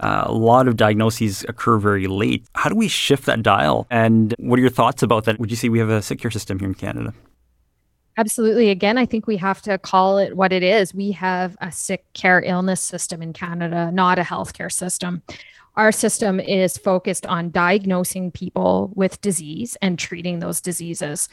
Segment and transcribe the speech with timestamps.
[0.00, 2.46] Uh, a lot of diagnoses occur very late.
[2.54, 3.86] How do we shift that dial?
[3.90, 5.38] And what are your thoughts about that?
[5.38, 7.12] Would you say we have a sick care system here in Canada?
[8.16, 8.70] Absolutely.
[8.70, 10.94] Again, I think we have to call it what it is.
[10.94, 15.22] We have a sick care illness system in Canada, not a healthcare system.
[15.76, 21.28] Our system is focused on diagnosing people with disease and treating those diseases.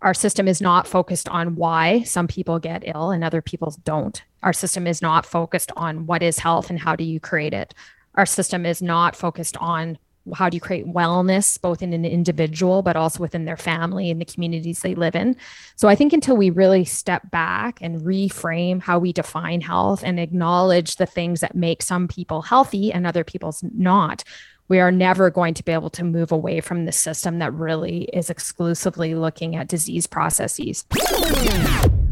[0.00, 4.20] Our system is not focused on why some people get ill and other people don't.
[4.42, 7.74] Our system is not focused on what is health and how do you create it.
[8.14, 9.98] Our system is not focused on
[10.34, 14.20] how do you create wellness both in an individual but also within their family and
[14.20, 15.36] the communities they live in.
[15.74, 20.20] So i think until we really step back and reframe how we define health and
[20.20, 24.22] acknowledge the things that make some people healthy and other people's not
[24.68, 28.04] we are never going to be able to move away from the system that really
[28.12, 30.86] is exclusively looking at disease processes.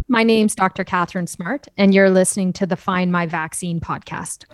[0.09, 4.47] My name's dr katharine smart and you're listening to the find my vaccine podcast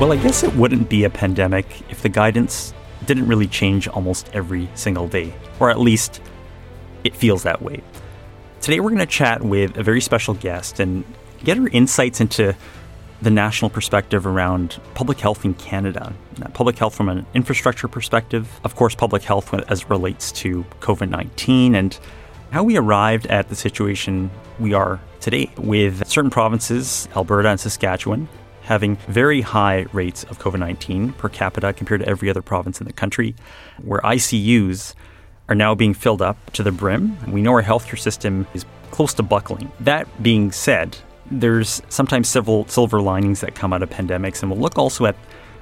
[0.00, 2.74] Well, I guess it wouldn't be a pandemic if the guidance
[3.06, 6.20] didn't really change almost every single day, or at least
[7.04, 7.80] it feels that way.
[8.60, 11.04] Today, we're going to chat with a very special guest and
[11.44, 12.56] get her insights into
[13.22, 16.12] the national perspective around public health in Canada.
[16.54, 21.76] Public health from an infrastructure perspective, of course, public health as relates to COVID 19,
[21.76, 21.98] and
[22.50, 28.28] how we arrived at the situation we are today with certain provinces, Alberta and Saskatchewan,
[28.64, 32.86] having very high rates of COVID 19 per capita compared to every other province in
[32.86, 33.34] the country,
[33.82, 34.94] where ICUs
[35.48, 37.16] are now being filled up to the brim.
[37.30, 39.70] We know our healthcare system is close to buckling.
[39.80, 40.96] That being said,
[41.30, 45.16] there's sometimes several silver linings that come out of pandemics, and we'll look also at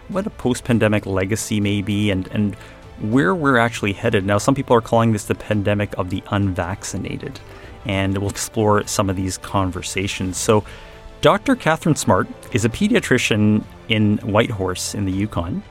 [0.09, 2.55] what a post pandemic legacy may be and, and
[3.01, 4.25] where we're actually headed.
[4.25, 7.41] Now, some people are calling this the pandemic of the unvaccinated,
[7.85, 10.37] and we'll explore some of these conversations.
[10.37, 10.65] So,
[11.23, 11.55] Dr.
[11.55, 15.63] Katharine Smart is a pediatrician in Whitehorse in the Yukon.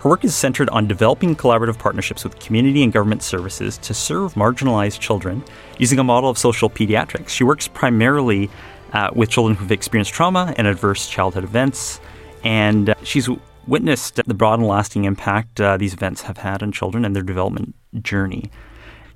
[0.00, 4.34] Her work is centered on developing collaborative partnerships with community and government services to serve
[4.34, 5.44] marginalized children
[5.78, 7.28] using a model of social pediatrics.
[7.28, 8.50] She works primarily
[8.92, 12.00] uh, with children who've experienced trauma and adverse childhood events,
[12.42, 13.28] and uh, she's
[13.68, 17.22] witnessed the broad and lasting impact uh, these events have had on children and their
[17.22, 18.50] development journey.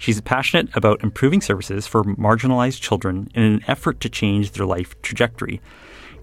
[0.02, 5.00] She's passionate about improving services for marginalized children in an effort to change their life
[5.00, 5.60] trajectory.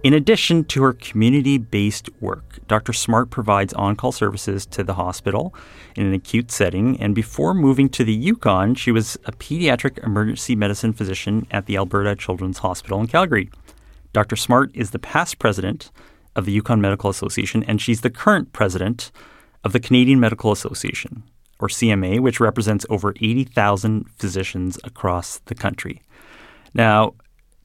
[0.04, 2.92] In addition to her community based work, Dr.
[2.92, 5.54] Smart provides on call services to the hospital
[5.96, 7.00] in an acute setting.
[7.00, 11.78] And before moving to the Yukon, she was a pediatric emergency medicine physician at the
[11.78, 13.50] Alberta Children's Hospital in Calgary.
[14.12, 14.36] Dr.
[14.36, 15.90] Smart is the past president
[16.36, 19.10] of the Yukon Medical Association, and she's the current president
[19.64, 21.24] of the Canadian Medical Association
[21.60, 26.02] or CMA, which represents over 80,000 physicians across the country.
[26.74, 27.16] Now,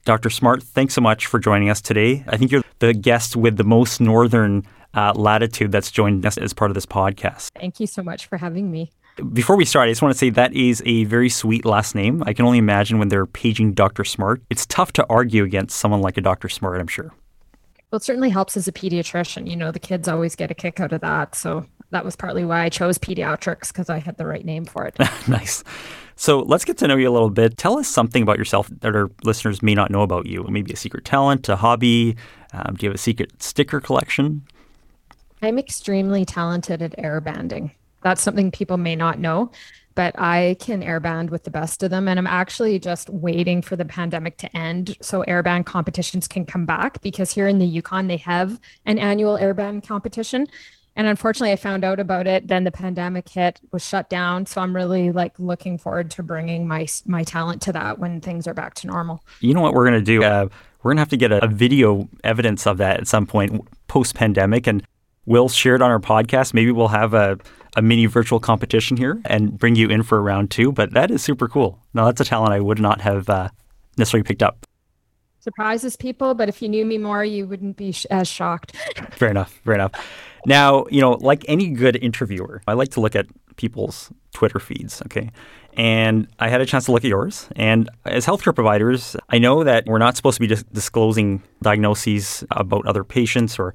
[0.05, 0.29] Dr.
[0.29, 2.23] Smart, thanks so much for joining us today.
[2.27, 4.63] I think you're the guest with the most northern
[4.93, 7.49] uh, latitude that's joined us as part of this podcast.
[7.59, 8.91] Thank you so much for having me.
[9.31, 12.21] Before we start, I just want to say that is a very sweet last name.
[12.25, 14.03] I can only imagine when they're paging Dr.
[14.03, 14.41] Smart.
[14.49, 16.49] It's tough to argue against someone like a Dr.
[16.49, 17.13] Smart, I'm sure.
[17.91, 19.49] Well, it certainly helps as a pediatrician.
[19.49, 21.33] You know, the kids always get a kick out of that.
[21.33, 24.85] So that was partly why I chose pediatrics because I had the right name for
[24.85, 24.97] it.
[25.27, 25.63] nice.
[26.15, 27.57] So let's get to know you a little bit.
[27.57, 30.45] Tell us something about yourself that our listeners may not know about you.
[30.49, 32.15] Maybe a secret talent, a hobby.
[32.53, 34.43] Um, do you have a secret sticker collection?
[35.41, 37.71] I'm extremely talented at airbanding.
[38.01, 39.51] That's something people may not know,
[39.93, 42.07] but I can airband with the best of them.
[42.07, 46.65] And I'm actually just waiting for the pandemic to end so airband competitions can come
[46.65, 50.47] back because here in the Yukon, they have an annual airband competition.
[50.95, 52.47] And unfortunately, I found out about it.
[52.47, 54.45] Then the pandemic hit, was shut down.
[54.45, 58.47] So I'm really like looking forward to bringing my my talent to that when things
[58.47, 59.23] are back to normal.
[59.41, 60.23] You know what we're gonna do?
[60.23, 60.47] Uh,
[60.83, 64.15] we're gonna have to get a, a video evidence of that at some point post
[64.15, 64.83] pandemic, and
[65.25, 66.53] we'll share it on our podcast.
[66.53, 67.37] Maybe we'll have a
[67.75, 70.71] a mini virtual competition here and bring you in for a round two.
[70.71, 71.79] But that is super cool.
[71.93, 73.49] Now that's a talent I would not have uh,
[73.97, 74.65] necessarily picked up
[75.45, 78.75] surprises people, but if you knew me more, you wouldn't be sh- as shocked.
[79.11, 79.61] fair enough.
[79.63, 79.91] Fair enough.
[80.45, 85.01] Now, you know, like any good interviewer, I like to look at people's Twitter feeds,
[85.03, 85.31] okay?
[85.77, 87.49] And I had a chance to look at yours.
[87.55, 92.43] And as healthcare providers, I know that we're not supposed to be dis- disclosing diagnoses
[92.51, 93.73] about other patients or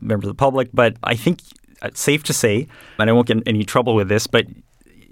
[0.00, 1.40] members of the public, but I think
[1.82, 4.46] it's safe to say, and I won't get in any trouble with this, but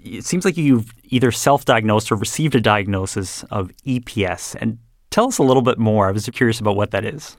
[0.03, 4.55] it seems like you've either self diagnosed or received a diagnosis of EPS.
[4.59, 4.79] And
[5.11, 6.07] Tell us a little bit more.
[6.07, 7.37] I was curious about what that is.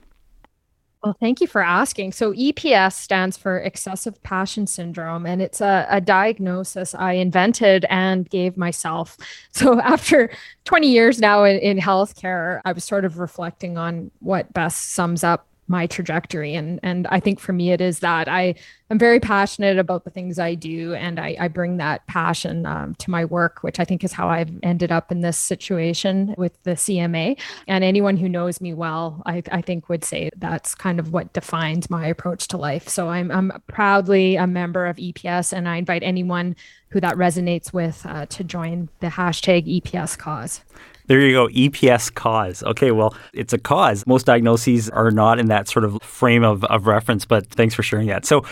[1.03, 2.13] Well, thank you for asking.
[2.13, 8.29] So, EPS stands for excessive passion syndrome, and it's a, a, diagnosis I invented and
[8.29, 9.17] gave myself.
[9.51, 10.31] So, after
[10.63, 15.23] 20 years now in, in healthcare, I was sort of reflecting on what best sums
[15.23, 18.53] up my trajectory and and i think for me it is that i
[18.91, 22.95] am very passionate about the things i do and i, I bring that passion um,
[22.95, 26.61] to my work which i think is how i've ended up in this situation with
[26.63, 30.99] the cma and anyone who knows me well i, I think would say that's kind
[30.99, 35.53] of what defines my approach to life so i'm, I'm proudly a member of eps
[35.53, 36.55] and i invite anyone
[36.89, 40.61] who that resonates with uh, to join the hashtag eps cause
[41.07, 42.63] there you go, EPS cause.
[42.63, 44.07] Okay, well, it's a cause.
[44.07, 47.83] Most diagnoses are not in that sort of frame of, of reference, but thanks for
[47.83, 48.25] sharing that.
[48.25, 48.45] So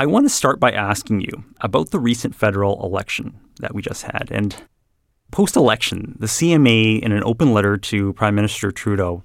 [0.00, 4.04] I want to start by asking you about the recent federal election that we just
[4.04, 4.28] had.
[4.30, 4.54] And
[5.32, 9.24] post election, the CMA, in an open letter to Prime Minister Trudeau,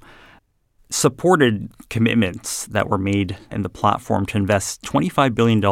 [0.90, 5.64] supported commitments that were made in the platform to invest $25 billion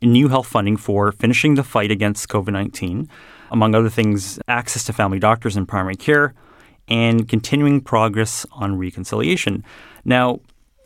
[0.00, 3.10] in new health funding for finishing the fight against COVID 19
[3.50, 6.32] among other things, access to family doctors and primary care,
[6.88, 9.62] and continuing progress on reconciliation.
[10.02, 10.40] Now,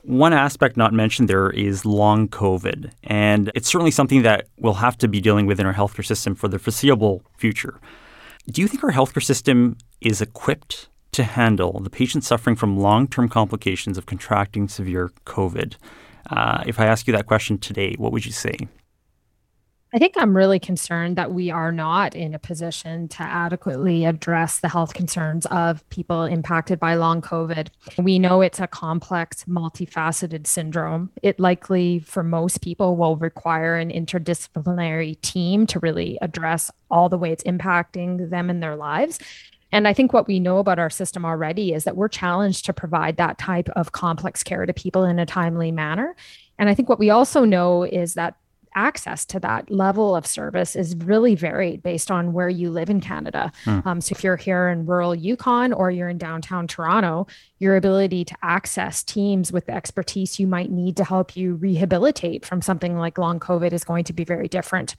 [0.08, 4.96] one aspect not mentioned there is long COVID, and it's certainly something that we'll have
[4.98, 7.78] to be dealing with in our healthcare system for the foreseeable future.
[8.50, 13.06] Do you think our healthcare system is equipped to handle the patients suffering from long
[13.06, 15.74] term complications of contracting severe COVID?
[16.30, 18.56] Uh, if I ask you that question today, what would you say?
[19.94, 24.60] I think I'm really concerned that we are not in a position to adequately address
[24.60, 27.68] the health concerns of people impacted by long COVID.
[27.96, 31.10] We know it's a complex, multifaceted syndrome.
[31.22, 37.18] It likely, for most people, will require an interdisciplinary team to really address all the
[37.18, 39.18] way it's impacting them in their lives.
[39.72, 42.74] And I think what we know about our system already is that we're challenged to
[42.74, 46.14] provide that type of complex care to people in a timely manner.
[46.58, 48.36] And I think what we also know is that
[48.78, 53.00] access to that level of service is really varied based on where you live in
[53.00, 53.50] Canada.
[53.64, 53.84] Mm.
[53.84, 57.26] Um, so if you're here in rural Yukon or you're in downtown Toronto,
[57.58, 62.46] your ability to access teams with the expertise you might need to help you rehabilitate
[62.46, 64.94] from something like long COVID is going to be very different.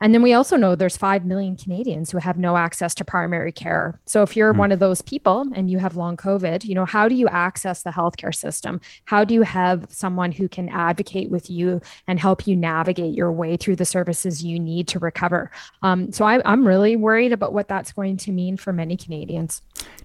[0.00, 3.50] And then we also know there's 5 million Canadians who have no access to primary
[3.50, 3.98] care.
[4.06, 4.58] So if you're mm.
[4.58, 7.82] one of those people and you have long COVID, you know, how do you access
[7.82, 8.80] the healthcare system?
[9.06, 13.32] How do you have someone who can advocate with you and help you navigate your
[13.32, 15.50] way through the services you need to recover?
[15.82, 19.62] Um, so I, I'm really worried about what that's going to mean for many Canadians.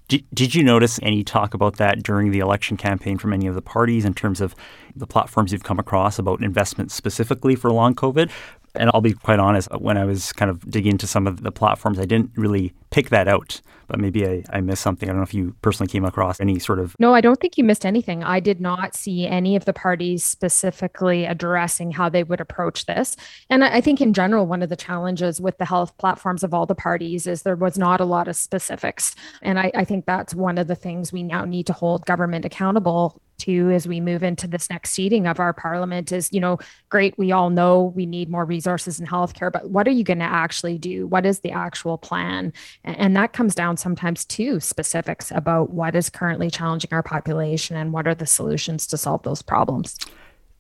[0.08, 3.56] Did, did you notice any talk about that during the election campaign from any of
[3.56, 4.56] the parties in terms of
[4.96, 8.30] the platforms you've come across about investments specifically for long COVID?
[8.76, 11.44] And I'll be quite honest, uh, when I was kind of digging into some of
[11.44, 15.08] the platforms, I didn't really pick that out, but maybe I, I missed something.
[15.10, 16.96] I don't know if you personally came across any sort of.
[17.00, 18.24] No, I don't think you missed anything.
[18.24, 23.16] I did not see any of the parties specifically addressing how they would approach this.
[23.50, 26.66] And I think in general, one of the challenges with the health platforms of all
[26.66, 29.16] the parties is there was not a lot of specifics.
[29.42, 32.46] And I, I think that's one of the things we now need to hold government
[32.46, 36.58] accountable to as we move into this next seating of our parliament is, you know,
[36.90, 37.18] great.
[37.18, 40.26] We all know we need more resources in healthcare, but what are you going to
[40.26, 41.08] actually do?
[41.08, 42.54] What is the actual plan?
[42.84, 47.94] And that comes down sometimes to specifics about what is currently challenging our population and
[47.94, 49.98] what are the solutions to solve those problems.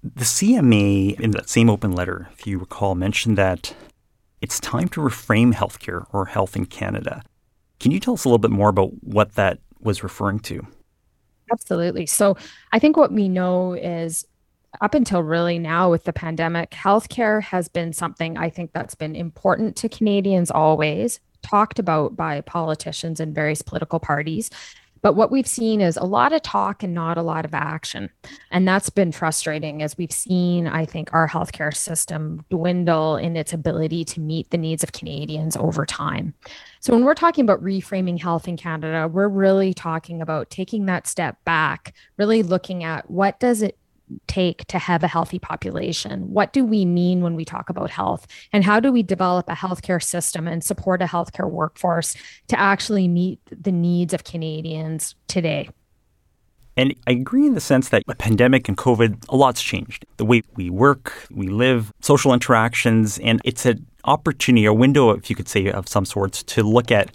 [0.03, 3.73] The CMA, in that same open letter, if you recall, mentioned that
[4.41, 7.23] it's time to reframe healthcare or health in Canada.
[7.79, 10.67] Can you tell us a little bit more about what that was referring to?
[11.53, 12.05] Absolutely.
[12.07, 12.35] So
[12.71, 14.25] I think what we know is
[14.81, 19.15] up until really now with the pandemic, healthcare has been something I think that's been
[19.15, 24.49] important to Canadians always, talked about by politicians and various political parties.
[25.03, 28.09] But what we've seen is a lot of talk and not a lot of action.
[28.51, 33.51] And that's been frustrating as we've seen, I think, our healthcare system dwindle in its
[33.51, 36.33] ability to meet the needs of Canadians over time.
[36.79, 41.05] So when we're talking about reframing health in Canada, we're really talking about taking that
[41.05, 43.77] step back, really looking at what does it
[44.27, 46.31] take to have a healthy population?
[46.31, 48.27] What do we mean when we talk about health?
[48.51, 52.15] And how do we develop a healthcare system and support a healthcare workforce
[52.47, 55.69] to actually meet the needs of Canadians today?
[56.75, 60.05] And I agree in the sense that the pandemic and COVID, a lot's changed.
[60.17, 65.29] The way we work, we live, social interactions, and it's an opportunity, a window, if
[65.29, 67.11] you could say, of some sorts to look at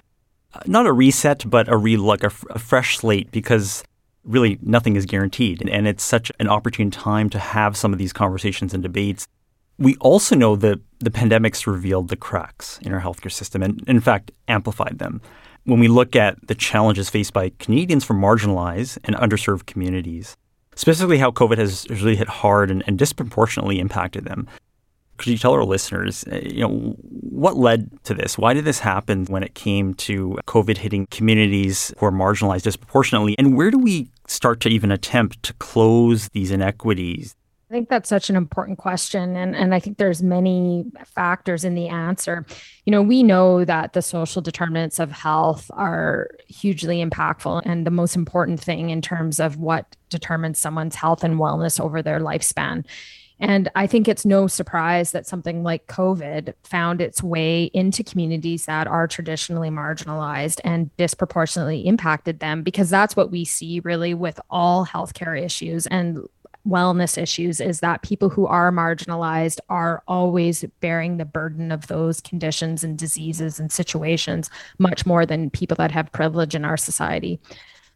[0.55, 3.83] uh, not a reset, but a relook, a, a fresh slate, because
[4.29, 5.69] really nothing is guaranteed.
[5.69, 9.27] And it's such an opportune time to have some of these conversations and debates.
[9.79, 14.01] We also know that the pandemic's revealed the cracks in our healthcare system and, in
[14.01, 15.21] fact, amplified them.
[15.65, 20.37] When we look at the challenges faced by Canadians from marginalized and underserved communities,
[20.75, 24.49] specifically how COVID has really hit hard and, and disproportionately impacted them.
[25.17, 28.39] Could you tell our listeners, uh, you know, what led to this?
[28.39, 33.35] Why did this happen when it came to COVID hitting communities who are marginalized disproportionately?
[33.39, 37.35] And where do we start to even attempt to close these inequities?
[37.71, 39.37] I think that's such an important question.
[39.37, 42.47] And, and I think there's many factors in the answer.
[42.87, 47.91] You know, we know that the social determinants of health are hugely impactful and the
[47.91, 52.87] most important thing in terms of what determines someone's health and wellness over their lifespan.
[53.41, 58.67] And I think it's no surprise that something like COVID found its way into communities
[58.67, 64.41] that are traditionally marginalized and disproportionately impacted them, because that's what we see really with
[64.51, 66.19] all healthcare issues and
[66.67, 72.21] wellness issues is that people who are marginalized are always bearing the burden of those
[72.21, 77.41] conditions and diseases and situations much more than people that have privilege in our society.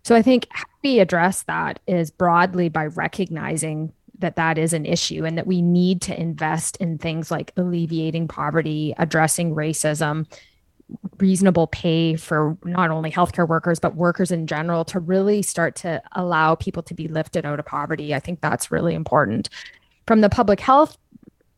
[0.05, 4.87] So I think how we address that is broadly by recognizing that that is an
[4.87, 10.27] issue and that we need to invest in things like alleviating poverty, addressing racism,
[11.19, 16.03] reasonable pay for not only healthcare workers but workers in general to really start to
[16.13, 18.15] allow people to be lifted out of poverty.
[18.15, 19.49] I think that's really important.
[20.07, 20.97] From the public health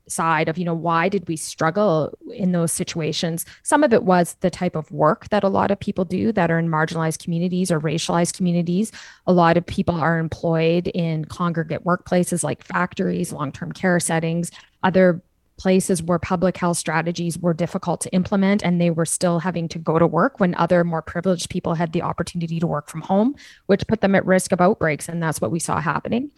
[0.06, 3.44] side of you know why did we struggle in those situations?
[3.62, 6.50] Some of it was the type of work that a lot of people do that
[6.50, 8.92] are in marginalized communities or racialized communities.
[9.26, 14.50] A lot of people are employed in congregate workplaces like factories long-term care settings
[14.82, 15.22] other
[15.64, 19.78] places where public health strategies were difficult to implement and they were still having to
[19.78, 23.34] go to work when other more privileged people had the opportunity to work from home
[23.64, 26.30] which put them at risk of outbreaks and that's what we saw happening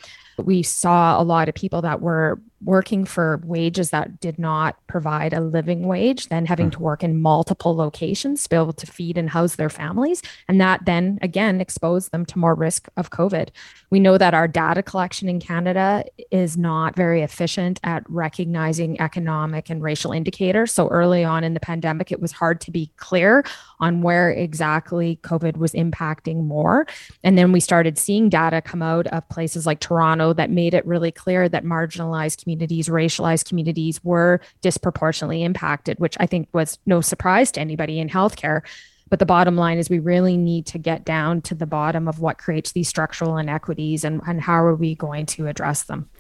[0.45, 5.33] we saw a lot of people that were working for wages that did not provide
[5.33, 6.71] a living wage, then having hmm.
[6.71, 10.23] to work in multiple locations to be able to feed and house their families.
[10.49, 13.51] And that then again exposed them to more risk of COVID.
[13.91, 19.71] We know that our data collection in Canada is not very efficient at recognizing economic
[19.71, 20.73] and racial indicators.
[20.73, 23.45] So early on in the pandemic, it was hard to be clear
[23.81, 26.87] on where exactly COVID was impacting more.
[27.25, 30.85] And then we started seeing data come out of places like Toronto that made it
[30.85, 37.01] really clear that marginalized communities, racialized communities were disproportionately impacted, which I think was no
[37.01, 38.61] surprise to anybody in healthcare.
[39.09, 42.21] But the bottom line is we really need to get down to the bottom of
[42.21, 46.11] what creates these structural inequities and, and how are we going to address them.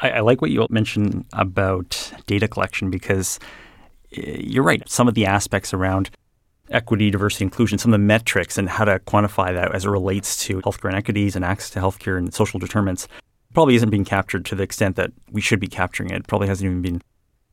[0.00, 3.38] I, I like what you mentioned about data collection because
[4.16, 4.82] eh, you're right.
[4.88, 6.10] Some of the aspects around
[6.70, 10.36] equity, diversity, inclusion, some of the metrics and how to quantify that as it relates
[10.44, 13.08] to healthcare inequities and access to healthcare and social determinants
[13.52, 16.26] probably isn't being captured to the extent that we should be capturing it.
[16.28, 17.02] Probably hasn't even been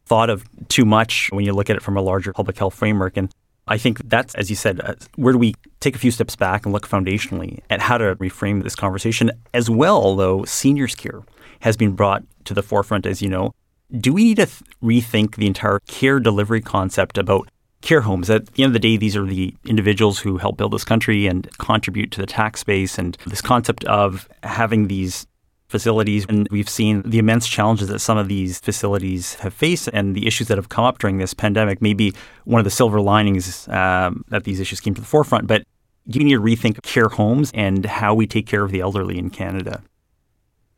[0.06, 3.18] thought of too much when you look at it from a larger public health framework.
[3.18, 3.32] And
[3.68, 6.66] I think that's, as you said, uh, where do we take a few steps back
[6.66, 9.32] and look foundationally at how to reframe this conversation?
[9.54, 11.24] As well, though, seniors care
[11.62, 13.54] has been brought to the forefront, as you know.
[14.00, 17.50] Do we need to th- rethink the entire care delivery concept about
[17.82, 18.30] care homes.
[18.30, 21.28] At the end of the day, these are the individuals who help build this country
[21.28, 22.98] and contribute to the tax base.
[22.98, 25.28] And this concept of having these
[25.68, 30.16] facilities, and we've seen the immense challenges that some of these facilities have faced and
[30.16, 31.82] the issues that have come up during this pandemic.
[31.82, 32.14] Maybe
[32.46, 35.48] one of the silver linings um, that these issues came to the forefront.
[35.48, 35.64] But
[36.08, 39.18] do you need to rethink care homes and how we take care of the elderly
[39.18, 39.84] in Canada?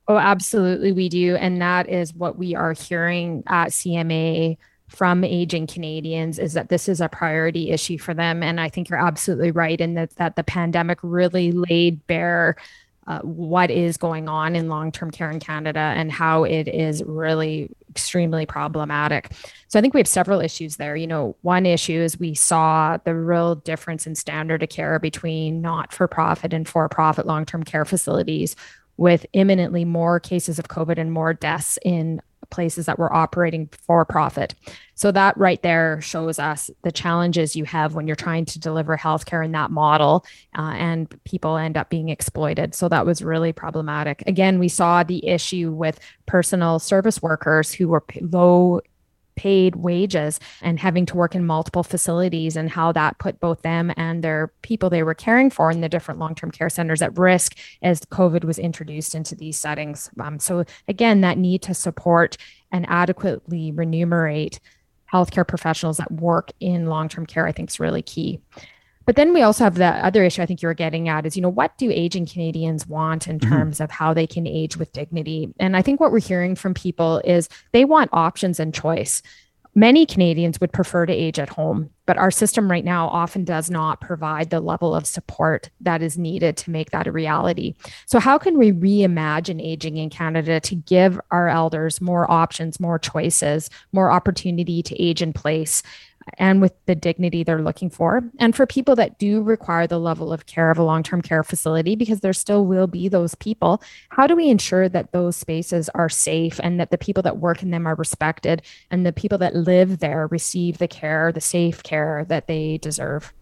[0.09, 1.35] Oh, absolutely, we do.
[1.35, 6.89] And that is what we are hearing at CMA from aging Canadians is that this
[6.89, 8.41] is a priority issue for them.
[8.41, 12.55] And I think you're absolutely right in that, that the pandemic really laid bare
[13.05, 17.03] uh, what is going on in long term care in Canada and how it is
[17.03, 19.31] really extremely problematic.
[19.67, 20.95] So I think we have several issues there.
[20.95, 25.61] You know, one issue is we saw the real difference in standard of care between
[25.61, 28.55] not for profit and for profit long term care facilities.
[28.99, 34.03] With imminently more cases of COVID and more deaths in places that were operating for
[34.03, 34.55] profit.
[34.95, 38.97] So that right there shows us the challenges you have when you're trying to deliver
[38.97, 40.25] healthcare in that model,
[40.57, 42.75] uh, and people end up being exploited.
[42.75, 44.23] So that was really problematic.
[44.27, 48.81] Again, we saw the issue with personal service workers who were low
[49.39, 53.89] paid wages and having to work in multiple facilities and how that put both them
[53.95, 57.57] and their people they were caring for in the different long-term care centers at risk
[57.81, 60.09] as covid was introduced into these settings.
[60.19, 62.35] Um, so again that need to support
[62.73, 64.59] and adequately remunerate
[65.09, 68.41] healthcare professionals that work in long-term care i think is really key
[69.05, 71.35] but then we also have the other issue I think you are getting at is,
[71.35, 73.49] you know, what do aging Canadians want in mm-hmm.
[73.49, 75.53] terms of how they can age with dignity?
[75.59, 79.21] And I think what we're hearing from people is they want options and choice.
[79.75, 83.69] Many Canadians would prefer to age at home, but our system right now often does
[83.69, 87.75] not provide the level of support that is needed to make that a reality.
[88.07, 92.97] So, how can we reimagine aging in Canada to give our elders more options, more
[92.97, 95.83] choices, more opportunity to age in place?
[96.37, 98.23] And with the dignity they're looking for.
[98.39, 101.43] And for people that do require the level of care of a long term care
[101.43, 105.89] facility, because there still will be those people, how do we ensure that those spaces
[105.89, 109.37] are safe and that the people that work in them are respected and the people
[109.37, 113.33] that live there receive the care, the safe care that they deserve?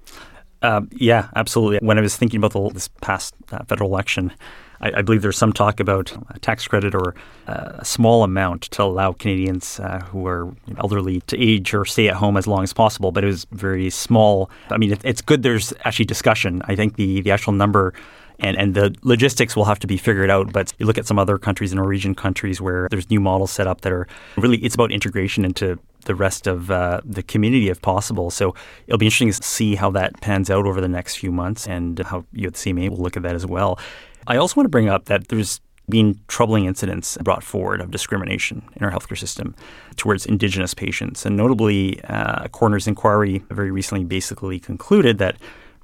[0.62, 1.80] Um, yeah, absolutely.
[1.86, 4.34] When I was thinking about the, this past uh, federal election,
[4.82, 7.16] I, I, believe there's some talk about a tax credit or
[7.48, 12.10] uh, a small amount to allow Canadians uh, who are elderly to age or stay
[12.10, 14.50] at home as long as possible, but it was very small.
[14.70, 16.62] I mean, it, it's good there's actually discussion.
[16.66, 17.94] I think the, the actual number
[18.40, 20.54] and, and the logistics will have to be figured out.
[20.54, 23.82] But you look at some other countries, Norwegian countries, where there's new models set up
[23.82, 28.30] that are really, it's about integration into the rest of uh, the community if possible.
[28.30, 28.56] So
[28.88, 32.00] it'll be interesting to see how that pans out over the next few months and
[32.00, 33.80] how you at the CMA will look at that as well.
[34.28, 38.62] I also want to bring up that there's been troubling incidents brought forward of discrimination
[38.76, 39.56] in our healthcare system
[39.96, 41.26] towards Indigenous patients.
[41.26, 45.38] And notably, uh, a coroner's inquiry very recently basically concluded that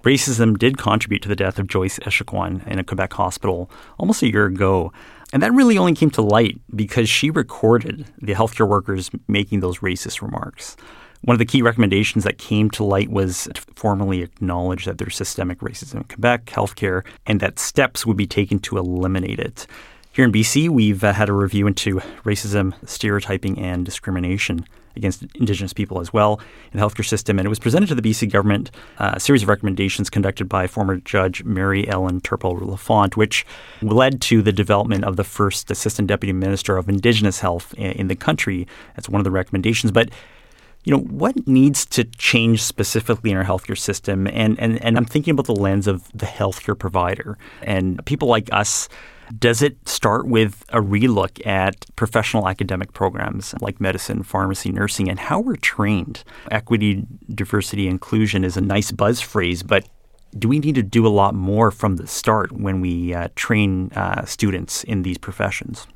[0.04, 4.30] racism did contribute to the death of Joyce Echaquan in a Quebec hospital almost a
[4.30, 4.92] year ago.
[5.34, 9.80] And that really only came to light because she recorded the healthcare workers making those
[9.80, 10.78] racist remarks.
[11.24, 15.16] One of the key recommendations that came to light was to formally acknowledge that there's
[15.16, 19.66] systemic racism in Quebec healthcare and that steps would be taken to eliminate it.
[20.12, 25.74] Here in BC, we've uh, had a review into racism, stereotyping, and discrimination against Indigenous
[25.74, 26.40] people as well
[26.72, 27.40] in the healthcare system.
[27.40, 30.68] And it was presented to the BC government, uh, a series of recommendations conducted by
[30.68, 33.46] former Judge Mary Ellen Turpel Lafond, which
[33.82, 38.16] led to the development of the first Assistant Deputy Minister of Indigenous Health in the
[38.16, 38.68] country.
[38.96, 39.92] That's one of the recommendations.
[39.92, 40.10] But
[40.84, 44.28] you know, what needs to change specifically in our healthcare system?
[44.28, 48.50] And, and, and I'm thinking about the lens of the healthcare provider and people like
[48.52, 48.90] us.
[49.40, 55.20] Does it start with a relook at professional academic programs like medicine, pharmacy, nursing, and
[55.20, 56.24] how we're trained?
[56.52, 59.88] Equity, diversity, inclusion is a nice buzz phrase, but
[60.38, 63.92] do we need to do a lot more from the start when we uh, train
[63.96, 65.88] uh, students in these professions?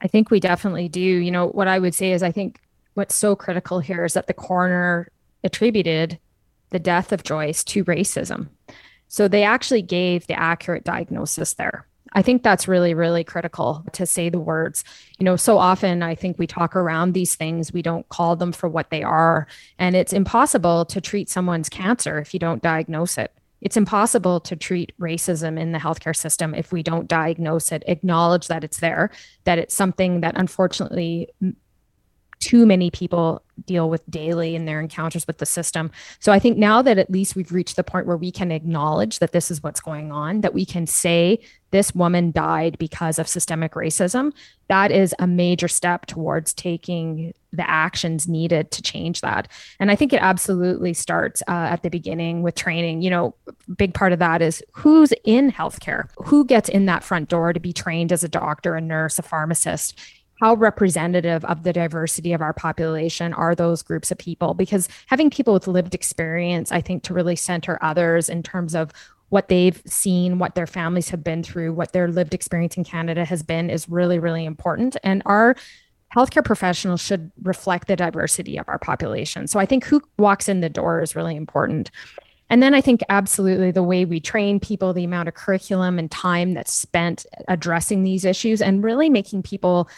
[0.00, 1.00] I think we definitely do.
[1.00, 2.60] You know, what I would say is I think
[2.94, 5.10] what's so critical here is that the coroner
[5.44, 6.18] attributed
[6.70, 8.48] the death of Joyce to racism.
[9.08, 11.86] So they actually gave the accurate diagnosis there.
[12.16, 14.84] I think that's really, really critical to say the words.
[15.18, 18.52] You know, so often I think we talk around these things, we don't call them
[18.52, 19.46] for what they are.
[19.78, 23.34] And it's impossible to treat someone's cancer if you don't diagnose it.
[23.60, 28.48] It's impossible to treat racism in the healthcare system if we don't diagnose it, acknowledge
[28.48, 29.10] that it's there,
[29.44, 31.28] that it's something that unfortunately
[32.38, 35.90] too many people deal with daily in their encounters with the system.
[36.20, 39.18] So I think now that at least we've reached the point where we can acknowledge
[39.18, 43.26] that this is what's going on, that we can say this woman died because of
[43.26, 44.32] systemic racism,
[44.68, 49.48] that is a major step towards taking the actions needed to change that.
[49.80, 53.02] And I think it absolutely starts uh, at the beginning with training.
[53.02, 53.34] You know,
[53.76, 57.60] big part of that is who's in healthcare, who gets in that front door to
[57.60, 59.98] be trained as a doctor, a nurse, a pharmacist
[60.40, 64.54] how representative of the diversity of our population are those groups of people?
[64.54, 68.92] Because having people with lived experience i think to really center others in terms of
[69.28, 73.24] what they've seen what their families have been through what their lived experience in canada
[73.24, 74.96] has been is really really important.
[75.02, 75.56] And our
[76.14, 79.46] healthcare professionals should reflect the diversity of our population.
[79.46, 81.90] So i think who walks in the door is really important.
[82.48, 86.08] And then I think absolutely the way we train people, the amount of curriculum and
[86.08, 89.88] time that's spent addressing these issues and really making people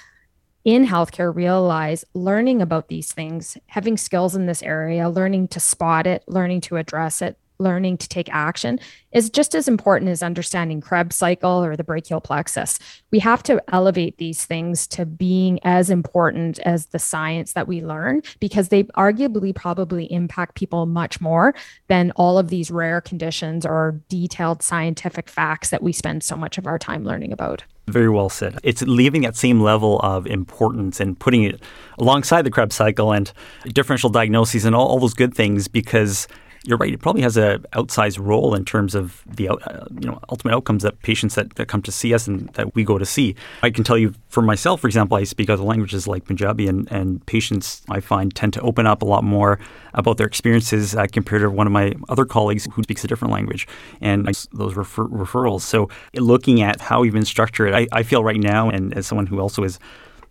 [0.69, 6.07] in healthcare realize learning about these things, having skills in this area, learning to spot
[6.07, 8.79] it, learning to address it, learning to take action
[9.11, 12.79] is just as important as understanding Krebs cycle or the brachial plexus.
[13.11, 17.83] We have to elevate these things to being as important as the science that we
[17.83, 21.55] learn because they arguably probably impact people much more
[21.87, 26.59] than all of these rare conditions or detailed scientific facts that we spend so much
[26.59, 27.65] of our time learning about.
[27.89, 28.59] Very well said.
[28.63, 31.61] It's leaving that same level of importance and putting it
[31.99, 33.33] alongside the Krebs cycle and
[33.73, 36.29] differential diagnoses and all, all those good things because
[36.69, 36.93] you're right.
[36.93, 40.83] It probably has an outsized role in terms of the uh, you know ultimate outcomes
[40.83, 43.35] that patients that, that come to see us and that we go to see.
[43.63, 46.87] I can tell you for myself, for example, I speak other languages like Punjabi, and,
[46.93, 49.59] and patients I find tend to open up a lot more
[49.95, 53.33] about their experiences uh, compared to one of my other colleagues who speaks a different
[53.33, 53.67] language,
[54.03, 55.63] and I, those refer- referrals.
[55.63, 59.27] So looking at how we've been structured, I, I feel right now, and as someone
[59.27, 59.79] who also is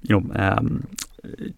[0.03, 0.87] you know, um,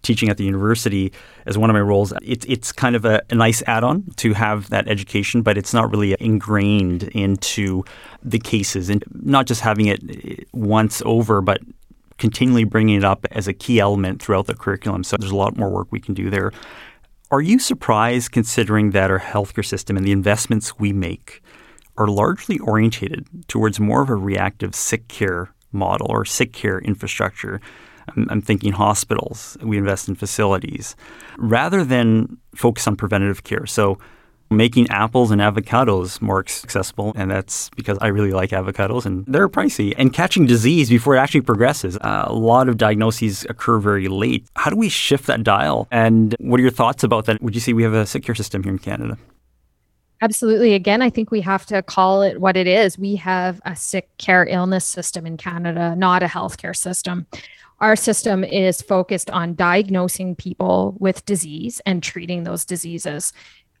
[0.02, 1.12] teaching at the university
[1.46, 4.70] as one of my roles, it's it's kind of a, a nice add-on to have
[4.70, 7.84] that education, but it's not really ingrained into
[8.22, 11.60] the cases, and not just having it eh, once over, but
[12.18, 15.02] continually bringing it up as a key element throughout the curriculum.
[15.02, 16.52] So there's a lot more work we can do there.
[17.30, 21.42] Are you surprised considering that our healthcare system and the investments we make
[21.96, 27.60] are largely orientated towards more of a reactive sick care model or sick care infrastructure?
[28.16, 30.96] I'm, I'm thinking hospitals, we invest in facilities,
[31.38, 33.66] rather than focus on preventative care.
[33.66, 33.98] So
[34.50, 39.48] making apples and avocados more accessible, and that's because I really like avocados and they're
[39.48, 39.94] pricey.
[39.96, 41.96] And catching disease before it actually progresses.
[41.98, 44.46] Uh, a lot of diagnoses occur very late.
[44.56, 45.86] How do we shift that dial?
[45.90, 47.40] And what are your thoughts about that?
[47.40, 49.16] Would you say we have a sick care system here in Canada?
[50.22, 50.74] Absolutely.
[50.74, 52.98] Again, I think we have to call it what it is.
[52.98, 57.26] We have a sick care illness system in Canada, not a healthcare system.
[57.80, 63.32] Our system is focused on diagnosing people with disease and treating those diseases.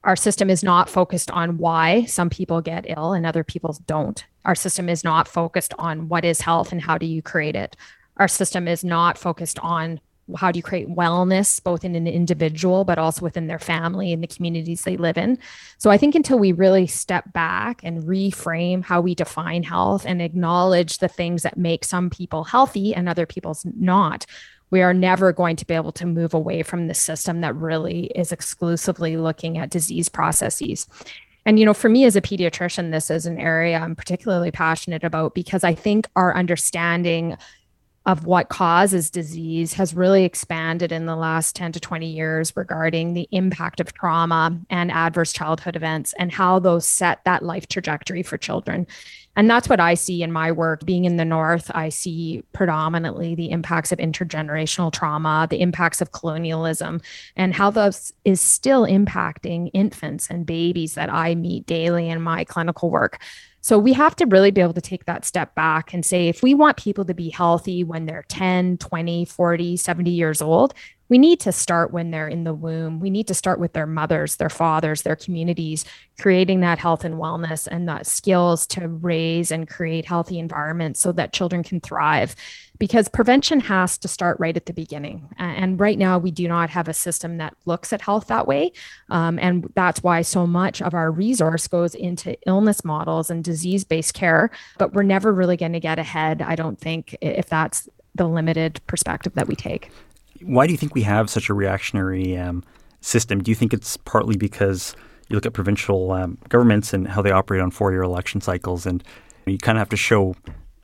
[0.04, 4.24] Our system is not focused on why some people get ill and other people don't.
[4.46, 7.76] Our system is not focused on what is health and how do you create it.
[8.16, 10.00] Our system is not focused on
[10.36, 14.22] how do you create wellness both in an individual but also within their family and
[14.22, 15.38] the communities they live in
[15.78, 20.20] so i think until we really step back and reframe how we define health and
[20.20, 24.26] acknowledge the things that make some people healthy and other people's not
[24.70, 28.06] we are never going to be able to move away from the system that really
[28.14, 30.86] is exclusively looking at disease processes.
[31.46, 35.02] And, you know, for me as a pediatrician, this is an area I'm particularly passionate
[35.02, 37.36] about because I think our understanding
[38.10, 43.14] of what causes disease has really expanded in the last 10 to 20 years regarding
[43.14, 48.24] the impact of trauma and adverse childhood events and how those set that life trajectory
[48.24, 48.84] for children.
[49.36, 50.84] And that's what I see in my work.
[50.84, 56.10] Being in the North, I see predominantly the impacts of intergenerational trauma, the impacts of
[56.10, 57.00] colonialism,
[57.36, 62.42] and how those is still impacting infants and babies that I meet daily in my
[62.42, 63.22] clinical work.
[63.60, 66.42] So we have to really be able to take that step back and say, if
[66.42, 70.74] we want people to be healthy when they're 10, 20, 40, 70 years old,
[71.10, 73.00] we need to start when they're in the womb.
[73.00, 75.84] We need to start with their mothers, their fathers, their communities,
[76.20, 81.10] creating that health and wellness and that skills to raise and create healthy environments so
[81.12, 82.36] that children can thrive.
[82.78, 85.28] Because prevention has to start right at the beginning.
[85.36, 88.72] And right now, we do not have a system that looks at health that way.
[89.10, 93.84] Um, and that's why so much of our resource goes into illness models and disease
[93.84, 94.50] based care.
[94.78, 98.80] But we're never really going to get ahead, I don't think, if that's the limited
[98.86, 99.90] perspective that we take.
[100.42, 102.64] Why do you think we have such a reactionary um,
[103.00, 103.42] system?
[103.42, 104.94] Do you think it's partly because
[105.28, 109.04] you look at provincial um, governments and how they operate on four-year election cycles, and
[109.46, 110.34] you kind of have to show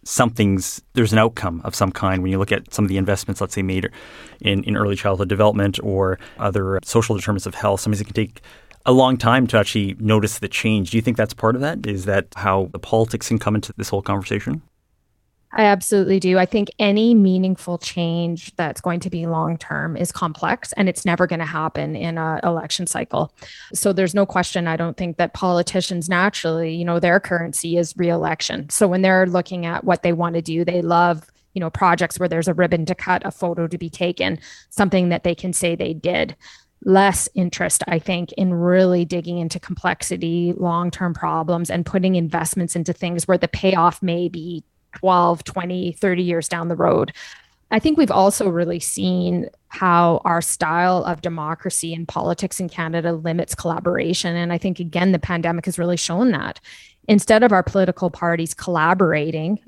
[0.04, 3.40] something's there's an outcome of some kind when you look at some of the investments,
[3.40, 3.90] let's say, made
[4.40, 7.80] in, in early childhood development or other social determinants of health.
[7.80, 8.40] Sometimes it can take
[8.84, 10.90] a long time to actually notice the change.
[10.90, 11.86] Do you think that's part of that?
[11.86, 14.62] Is that how the politics can come into this whole conversation?
[15.52, 16.38] I absolutely do.
[16.38, 21.04] I think any meaningful change that's going to be long term is complex and it's
[21.04, 23.32] never going to happen in an election cycle.
[23.72, 24.66] So there's no question.
[24.66, 28.68] I don't think that politicians naturally, you know, their currency is reelection.
[28.70, 32.18] So when they're looking at what they want to do, they love you know projects
[32.18, 35.54] where there's a ribbon to cut a photo to be taken something that they can
[35.54, 36.37] say they did
[36.85, 42.76] less interest, I think, in really digging into complexity, long term problems, and putting investments
[42.76, 44.64] into things where the payoff may be
[44.96, 47.12] 12, 20, 30 years down the road.
[47.70, 53.12] I think we've also really seen how our style of democracy and politics in Canada
[53.12, 54.37] limits collaboration.
[54.37, 56.61] And I think, again, the pandemic has really shown that.
[57.09, 59.59] Instead of our political parties collaborating,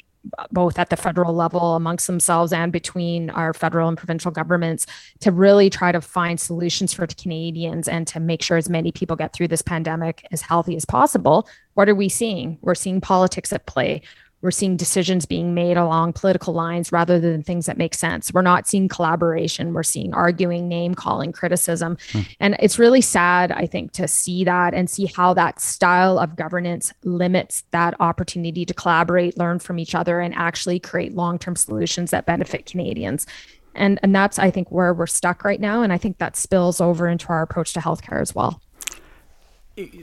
[0.51, 4.87] both at the federal level amongst themselves and between our federal and provincial governments
[5.21, 9.17] to really try to find solutions for Canadians and to make sure as many people
[9.17, 11.49] get through this pandemic as healthy as possible.
[11.75, 12.59] What are we seeing?
[12.61, 14.03] We're seeing politics at play.
[14.41, 18.33] We're seeing decisions being made along political lines rather than things that make sense.
[18.33, 19.73] We're not seeing collaboration.
[19.73, 21.99] We're seeing arguing, name calling, criticism.
[22.13, 22.21] Hmm.
[22.39, 26.37] And it's really sad, I think, to see that and see how that style of
[26.37, 31.57] governance limits that opportunity to collaborate, learn from each other, and actually create long term
[31.57, 33.27] solutions that benefit Canadians.
[33.75, 35.83] And, and that's, I think, where we're stuck right now.
[35.83, 38.61] And I think that spills over into our approach to healthcare as well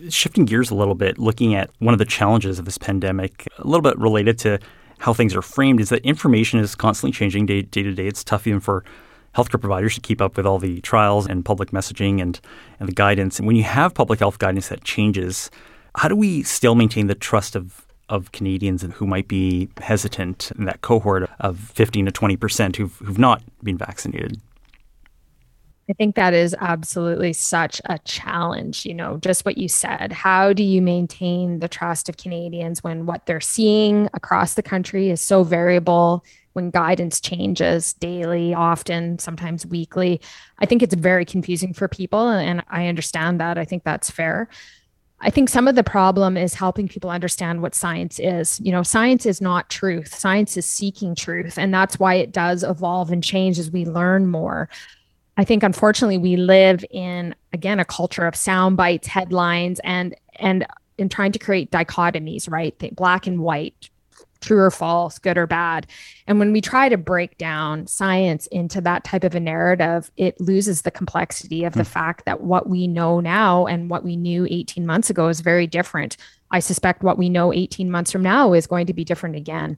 [0.10, 3.68] shifting gears a little bit, looking at one of the challenges of this pandemic, a
[3.68, 4.60] little bit related to
[5.00, 8.08] how things are framed, is that information is constantly changing day, day to day.
[8.08, 8.84] It's tough even for
[9.36, 12.40] healthcare providers to keep up with all the trials and public messaging and,
[12.80, 13.38] and the guidance.
[13.38, 15.52] And when you have public health guidance that changes,
[15.98, 20.66] how do we still maintain the trust of of Canadians who might be hesitant in
[20.66, 24.40] that cohort of 15 to 20 percent who've, who've not been vaccinated?
[25.88, 28.86] I think that is absolutely such a challenge.
[28.86, 30.12] You know, just what you said.
[30.12, 35.10] How do you maintain the trust of Canadians when what they're seeing across the country
[35.10, 36.24] is so variable?
[36.54, 40.22] When guidance changes daily, often, sometimes weekly,
[40.60, 42.30] I think it's very confusing for people.
[42.30, 43.58] And I understand that.
[43.58, 44.48] I think that's fair.
[45.20, 48.60] I think some of the problem is helping people understand what science is.
[48.62, 51.58] You know, science is not truth, science is seeking truth.
[51.58, 54.70] And that's why it does evolve and change as we learn more.
[55.38, 60.66] I think unfortunately we live in again a culture of sound bites, headlines, and and
[60.98, 62.76] in trying to create dichotomies, right?
[62.96, 63.90] Black and white,
[64.42, 65.88] true or false, good or bad.
[66.28, 70.40] And when we try to break down science into that type of a narrative, it
[70.40, 71.88] loses the complexity of the mm.
[71.88, 75.68] fact that what we know now and what we knew 18 months ago is very
[75.68, 76.16] different.
[76.52, 79.78] I suspect what we know 18 months from now is going to be different again.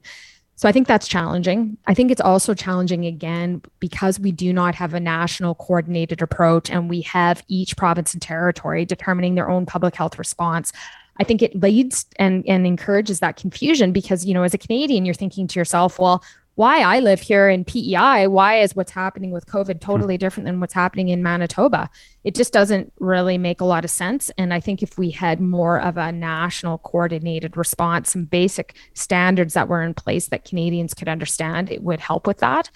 [0.58, 1.78] So I think that's challenging.
[1.86, 6.72] I think it's also challenging again because we do not have a national coordinated approach
[6.72, 10.74] and we have each province and territory determining their own public health response.
[11.20, 15.06] I think it leads and, and encourages that confusion because, you know, as a Canadian,
[15.06, 16.24] you're thinking to yourself, well,
[16.58, 19.78] why I live here in PEI, why is what's happening with COVID hmm.
[19.78, 21.88] totally different than what's happening in Manitoba?
[22.24, 24.32] It just doesn't really make a lot of sense.
[24.40, 29.54] And I think if we had more of a national coordinated response, some basic standards
[29.54, 32.72] that were in place that Canadians could understand, it would help with that.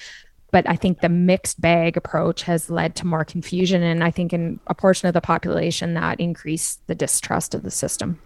[0.51, 3.81] But I think the mixed bag approach has led to more confusion.
[3.81, 7.71] And I think in a portion of the population that increased the distrust of the
[7.71, 8.19] system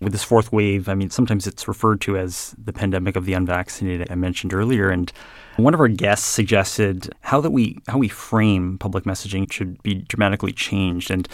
[0.00, 3.34] with this fourth wave, I mean, sometimes it's referred to as the pandemic of the
[3.34, 4.10] unvaccinated.
[4.10, 5.12] I mentioned earlier, and
[5.56, 9.94] one of our guests suggested how that we how we frame public messaging should be
[9.94, 11.28] dramatically changed, and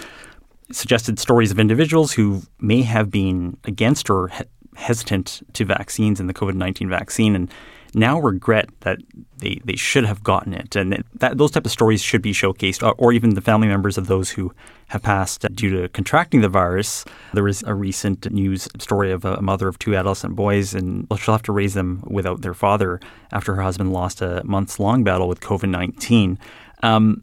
[0.70, 4.44] suggested stories of individuals who may have been against or he-
[4.76, 7.50] hesitant to vaccines and the COVID nineteen vaccine, and
[7.94, 8.98] now regret that
[9.38, 10.76] they, they should have gotten it.
[10.76, 13.98] And that, those type of stories should be showcased, or, or, even the family members
[13.98, 14.52] of those who
[14.88, 17.04] have passed due to contracting the virus.
[17.32, 21.34] There was a recent news story of a mother of two adolescent boys, and she'll
[21.34, 23.00] have to raise them without their father
[23.32, 26.38] after her husband lost a months long battle with COVID 19.
[26.82, 27.22] Um,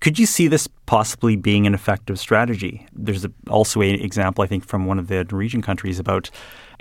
[0.00, 2.88] could you see this possibly being an effective strategy?
[2.92, 6.28] There's a, also an example, I think, from one of the Norwegian countries about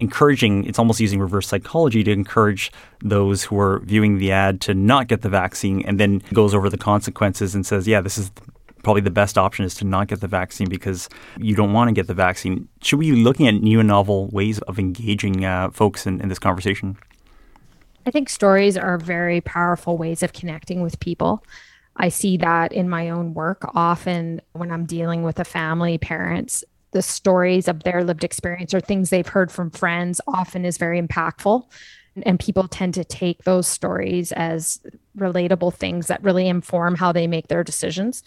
[0.02, 4.74] encouraging, it's almost using reverse psychology to encourage those who are viewing the ad to
[4.74, 8.32] not get the vaccine and then goes over the consequences and says, yeah, this is
[8.84, 11.94] probably the best option is to not get the vaccine because you don't want to
[11.94, 12.68] get the vaccine.
[12.82, 16.30] Should we be looking at new and novel ways of engaging uh, folks in, in
[16.30, 16.98] this conversation?
[18.08, 21.46] I think stories are very powerful ways of connecting with people.
[21.96, 26.64] I see that in my own work often when I'm dealing with a family, parents,
[26.92, 31.02] the stories of their lived experience or things they've heard from friends often is very
[31.02, 31.64] impactful.
[32.24, 34.82] And people tend to take those stories as
[35.18, 38.24] relatable things that really inform how they make their decisions.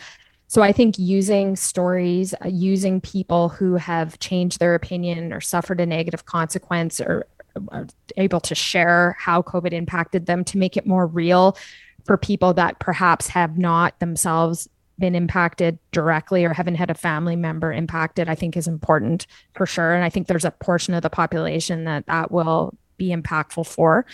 [0.46, 5.80] So I think using stories, uh, using people who have changed their opinion or suffered
[5.80, 7.26] a negative consequence or
[7.68, 11.56] are able to share how COVID impacted them to make it more real
[12.04, 17.36] for people that perhaps have not themselves been impacted directly or haven't had a family
[17.36, 19.94] member impacted, I think is important for sure.
[19.94, 24.06] And I think there's a portion of the population that that will be impactful for.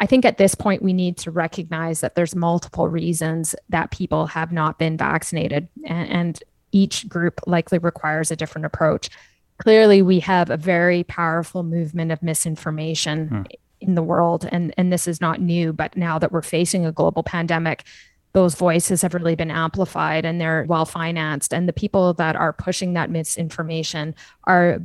[0.00, 4.26] I think at this point, we need to recognize that there's multiple reasons that people
[4.26, 9.10] have not been vaccinated, and, and each group likely requires a different approach.
[9.58, 13.42] Clearly, we have a very powerful movement of misinformation hmm.
[13.80, 16.92] in the world, and, and this is not new, but now that we're facing a
[16.92, 17.84] global pandemic,
[18.32, 21.52] those voices have really been amplified and they're well financed.
[21.52, 24.14] And the people that are pushing that misinformation
[24.44, 24.80] are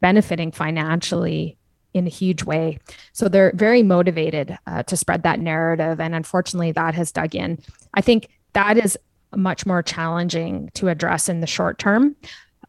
[0.00, 1.56] benefiting financially
[1.94, 2.78] in a huge way.
[3.12, 5.98] So they're very motivated uh, to spread that narrative.
[5.98, 7.58] And unfortunately, that has dug in.
[7.94, 8.98] I think that is
[9.34, 12.14] much more challenging to address in the short term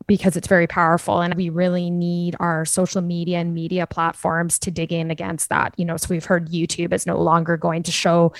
[0.05, 4.71] because it's very powerful and we really need our social media and media platforms to
[4.71, 7.91] dig in against that you know so we've heard youtube is no longer going to
[7.91, 8.31] show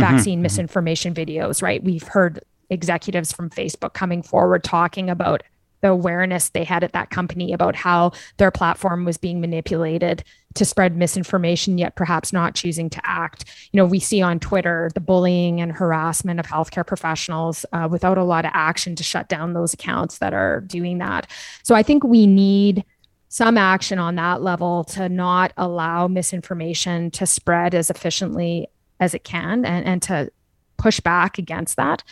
[0.00, 0.42] vaccine mm-hmm.
[0.42, 1.82] misinformation videos, right?
[1.82, 5.42] We've heard executives from Facebook coming forward talking about
[5.80, 10.64] the awareness they had at that company about how their platform was being manipulated to
[10.64, 13.44] spread misinformation, yet perhaps not choosing to act.
[13.72, 18.18] You know, we see on Twitter the bullying and harassment of healthcare professionals uh, without
[18.18, 21.30] a lot of action to shut down those accounts that are doing that.
[21.62, 22.84] So I think we need
[23.28, 28.68] some action on that level to not allow misinformation to spread as efficiently
[29.00, 30.30] as it can and, and to
[30.76, 32.02] push back against that.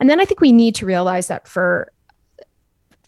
[0.00, 1.92] And then I think we need to realize that for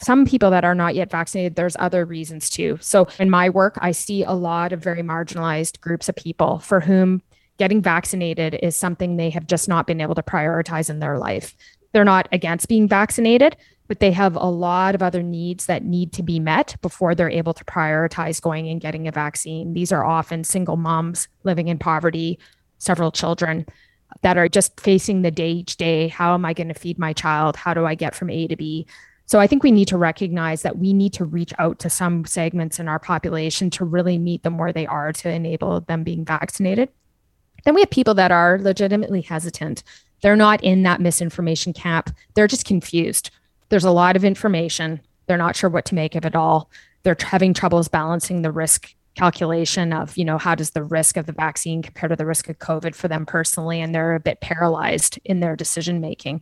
[0.01, 2.79] some people that are not yet vaccinated, there's other reasons too.
[2.81, 6.81] So in my work, I see a lot of very marginalized groups of people for
[6.81, 7.23] whom
[7.59, 11.55] getting vaccinated is something they have just not been able to prioritize in their life.
[11.93, 13.57] they're not against being vaccinated,
[13.89, 17.31] but they have a lot of other needs that need to be met before they're
[17.31, 19.73] able to prioritize going and getting a vaccine.
[19.73, 22.39] These are often single moms living in poverty,
[22.79, 23.67] several children
[24.23, 26.09] that are just facing the day each day.
[26.09, 27.57] How am I going to feed my child?
[27.57, 28.87] How do I get from A to B?
[29.27, 32.25] So I think we need to recognize that we need to reach out to some
[32.25, 36.25] segments in our population to really meet them where they are to enable them being
[36.25, 36.89] vaccinated.
[37.65, 39.83] Then we have people that are legitimately hesitant.
[40.23, 42.11] They're not in that misinformation camp.
[42.35, 43.31] They're just confused.
[43.69, 45.01] There's a lot of information.
[45.27, 46.71] They're not sure what to make of it all.
[47.03, 51.27] They're having troubles balancing the risk calculation of, you know, how does the risk of
[51.27, 53.81] the vaccine compare to the risk of COVID for them personally?
[53.81, 56.41] And they're a bit paralyzed in their decision making.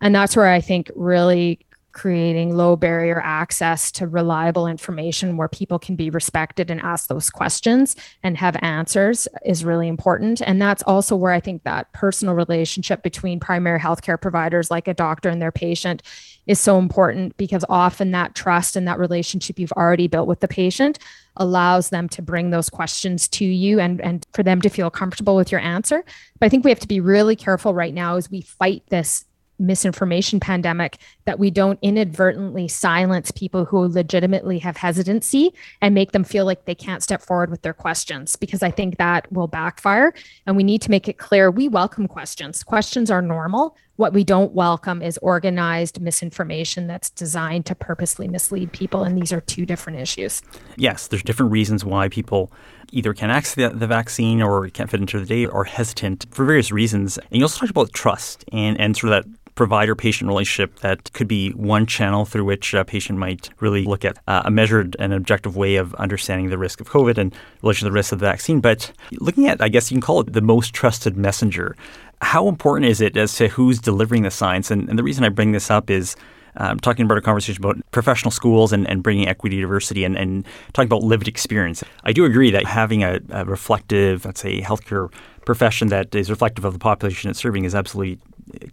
[0.00, 1.58] And that's where I think really
[1.94, 7.30] creating low barrier access to reliable information where people can be respected and ask those
[7.30, 10.42] questions and have answers is really important.
[10.42, 14.94] And that's also where I think that personal relationship between primary healthcare providers like a
[14.94, 16.02] doctor and their patient
[16.46, 20.48] is so important because often that trust and that relationship you've already built with the
[20.48, 20.98] patient
[21.36, 25.36] allows them to bring those questions to you and, and for them to feel comfortable
[25.36, 26.04] with your answer.
[26.40, 29.24] But I think we have to be really careful right now as we fight this
[29.58, 36.24] misinformation pandemic that we don't inadvertently silence people who legitimately have hesitancy and make them
[36.24, 40.12] feel like they can't step forward with their questions because I think that will backfire.
[40.46, 42.62] And we need to make it clear we welcome questions.
[42.62, 43.76] Questions are normal.
[43.96, 49.04] What we don't welcome is organized misinformation that's designed to purposely mislead people.
[49.04, 50.42] And these are two different issues.
[50.76, 52.52] Yes, there's different reasons why people
[52.92, 56.44] either can't access the, the vaccine or can't fit into the data or hesitant for
[56.44, 57.18] various reasons.
[57.18, 61.12] And you also talked about trust and, and sort of that provider patient relationship that
[61.12, 64.96] could be one channel through which a patient might really look at uh, a measured
[64.98, 68.18] and objective way of understanding the risk of COVID and relation to the risk of
[68.18, 68.60] the vaccine.
[68.60, 71.76] But looking at, I guess you can call it the most trusted messenger.
[72.20, 74.70] How important is it as to who's delivering the science?
[74.70, 76.16] And, and the reason I bring this up is
[76.56, 80.46] um, talking about a conversation about professional schools and, and bringing equity diversity and, and
[80.72, 81.82] talking about lived experience.
[82.04, 85.12] I do agree that having a, a reflective, let's say, healthcare
[85.44, 88.18] profession that is reflective of the population it's serving is absolutely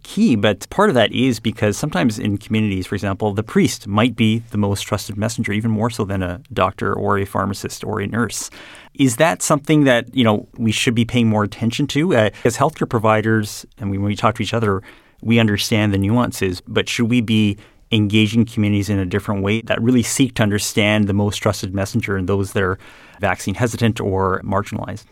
[0.02, 0.36] key.
[0.36, 4.40] But part of that is because sometimes in communities, for example, the priest might be
[4.50, 8.06] the most trusted messenger, even more so than a doctor or a pharmacist or a
[8.06, 8.50] nurse.
[8.94, 12.56] Is that something that you know we should be paying more attention to uh, as
[12.56, 13.64] healthcare providers?
[13.78, 14.82] And when we talk to each other,
[15.22, 17.56] we understand the nuances, but should we be
[17.92, 22.16] engaging communities in a different way that really seek to understand the most trusted messenger
[22.16, 22.78] and those that are
[23.20, 25.04] vaccine hesitant or marginalized?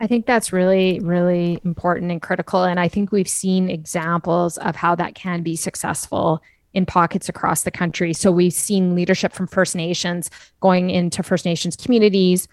[0.00, 2.62] I think that's really, really important and critical.
[2.62, 6.40] And I think we've seen examples of how that can be successful
[6.74, 8.12] in pockets across the country.
[8.12, 12.46] So we've seen leadership from First Nations going into First Nations communities,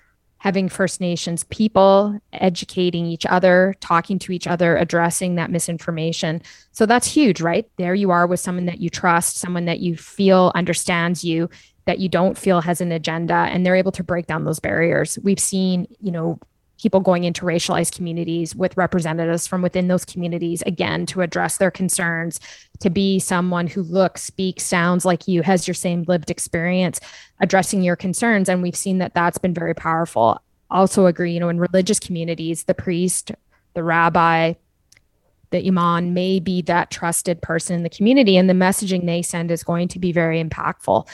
[0.45, 6.39] having First Nations people educating each other, talking to each other, addressing that misinformation.
[6.71, 7.67] So that's huge, right?
[7.77, 11.49] There you are with someone that you trust, someone that you feel understands you,
[11.85, 15.17] that you don't feel has an agenda, and they're able to break down those barriers.
[15.23, 16.37] We've seen, you know,
[16.79, 21.71] people going into racialized communities with representatives from within those communities again to address their
[21.71, 22.39] concerns
[22.79, 26.99] to be someone who looks speaks sounds like you has your same lived experience
[27.39, 28.49] addressing your concerns.
[28.49, 30.41] And we've seen that that's been very powerful.
[30.69, 33.31] Also agree you know in religious communities the priest
[33.75, 34.53] the rabbi
[35.51, 39.51] the imam may be that trusted person in the community and the messaging they send
[39.51, 41.07] is going to be very impactful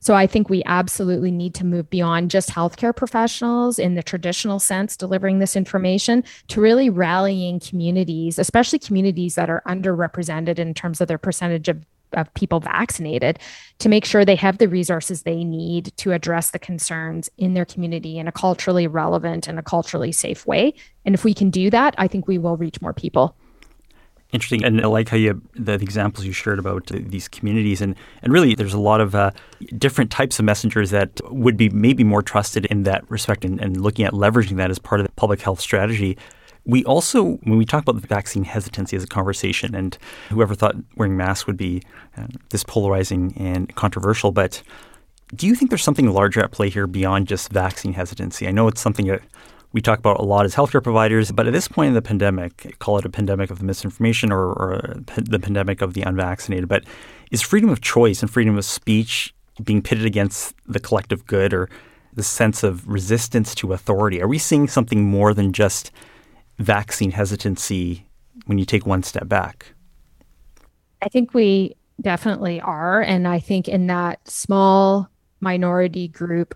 [0.00, 4.58] so I think we absolutely need to move beyond just healthcare professionals in the traditional
[4.58, 11.00] sense delivering this information to really rallying communities, especially communities that are underrepresented in terms
[11.00, 13.38] of their percentage of of people vaccinated
[13.78, 17.64] to make sure they have the resources they need to address the concerns in their
[17.64, 20.72] community in a culturally relevant and a culturally safe way.
[21.04, 23.36] And if we can do that, I think we will reach more people
[24.32, 24.64] interesting.
[24.64, 28.32] And I like how you the, examples you shared about uh, these communities, and and
[28.32, 29.30] really, there's a lot of uh,
[29.78, 33.80] different types of messengers that would be maybe more trusted in that respect, and, and
[33.80, 36.16] looking at leveraging that as part of the public health strategy.
[36.68, 39.96] We also, when we talk about the vaccine hesitancy as a conversation, and
[40.30, 41.82] whoever thought wearing masks would be
[42.16, 44.62] uh, this polarizing and controversial, but
[45.34, 48.46] do you think there's something larger at play here beyond just vaccine hesitancy?
[48.46, 49.22] I know it's something that
[49.76, 51.30] we talk about a lot as healthcare providers.
[51.30, 54.46] But at this point in the pandemic, call it a pandemic of the misinformation or,
[54.54, 56.84] or the pandemic of the unvaccinated, but
[57.30, 61.68] is freedom of choice and freedom of speech being pitted against the collective good or
[62.14, 64.22] the sense of resistance to authority?
[64.22, 65.92] Are we seeing something more than just
[66.58, 68.06] vaccine hesitancy
[68.46, 69.74] when you take one step back?
[71.02, 73.02] I think we definitely are.
[73.02, 75.10] And I think in that small
[75.40, 76.54] minority group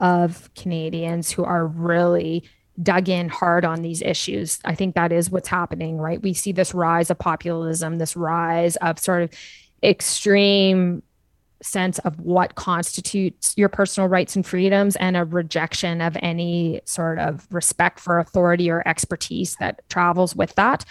[0.00, 2.44] of Canadians who are really
[2.82, 4.58] dug in hard on these issues.
[4.64, 6.22] I think that is what's happening, right?
[6.22, 9.30] We see this rise of populism, this rise of sort of
[9.82, 11.02] extreme
[11.62, 17.18] sense of what constitutes your personal rights and freedoms and a rejection of any sort
[17.18, 20.84] of respect for authority or expertise that travels with that.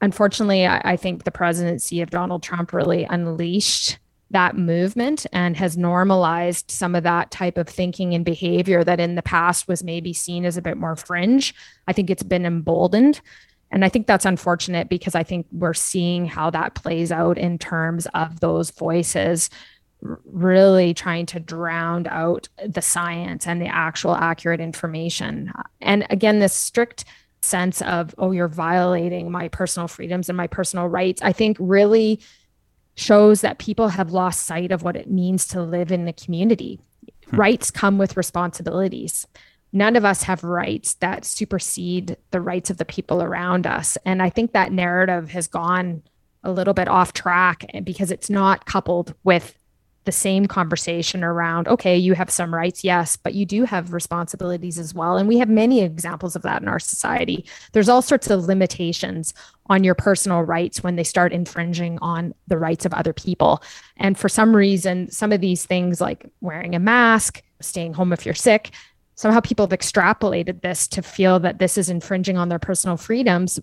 [0.00, 3.98] Unfortunately, I, I think the presidency of Donald Trump really unleashed
[4.30, 9.14] that movement and has normalized some of that type of thinking and behavior that in
[9.14, 11.54] the past was maybe seen as a bit more fringe.
[11.86, 13.20] I think it's been emboldened.
[13.70, 17.58] And I think that's unfortunate because I think we're seeing how that plays out in
[17.58, 19.50] terms of those voices
[20.00, 25.52] really trying to drown out the science and the actual accurate information.
[25.80, 27.04] And again, this strict
[27.42, 32.20] sense of, oh, you're violating my personal freedoms and my personal rights, I think really
[32.98, 36.80] shows that people have lost sight of what it means to live in the community.
[37.30, 37.36] Hmm.
[37.36, 39.26] Rights come with responsibilities.
[39.72, 43.98] None of us have rights that supersede the rights of the people around us.
[44.04, 46.02] And I think that narrative has gone
[46.42, 49.58] a little bit off track because it's not coupled with
[50.08, 54.78] the same conversation around okay you have some rights yes but you do have responsibilities
[54.78, 55.16] as well.
[55.16, 57.44] And we have many examples of that in our society.
[57.72, 59.34] There's all sorts of limitations
[59.66, 63.62] on your personal rights when they start infringing on the rights of other people.
[63.96, 68.24] And for some reason some of these things like wearing a mask staying home if
[68.24, 68.70] you're sick
[69.16, 73.58] somehow people have extrapolated this to feel that this is infringing on their personal freedoms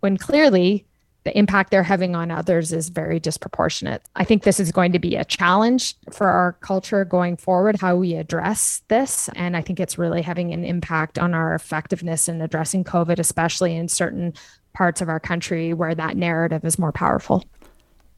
[0.00, 0.86] when clearly
[1.24, 4.02] the impact they're having on others is very disproportionate.
[4.16, 7.96] I think this is going to be a challenge for our culture going forward, how
[7.96, 9.28] we address this.
[9.36, 13.76] And I think it's really having an impact on our effectiveness in addressing COVID, especially
[13.76, 14.34] in certain
[14.74, 17.44] parts of our country where that narrative is more powerful.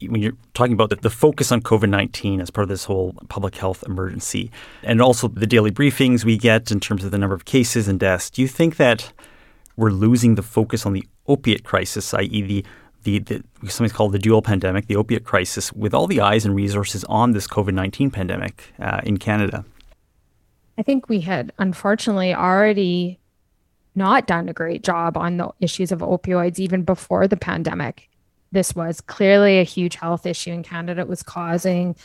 [0.01, 3.13] When you're talking about the, the focus on COVID 19 as part of this whole
[3.29, 4.51] public health emergency,
[4.83, 7.99] and also the daily briefings we get in terms of the number of cases and
[7.99, 9.13] deaths, do you think that
[9.77, 12.65] we're losing the focus on the opiate crisis, i.e., the
[13.05, 17.03] the, the called the dual pandemic, the opiate crisis, with all the eyes and resources
[17.05, 19.63] on this COVID 19 pandemic uh, in Canada?
[20.77, 23.19] I think we had unfortunately already
[23.95, 28.09] not done a great job on the issues of opioids even before the pandemic.
[28.51, 31.01] This was clearly a huge health issue in Canada.
[31.01, 31.95] It was causing,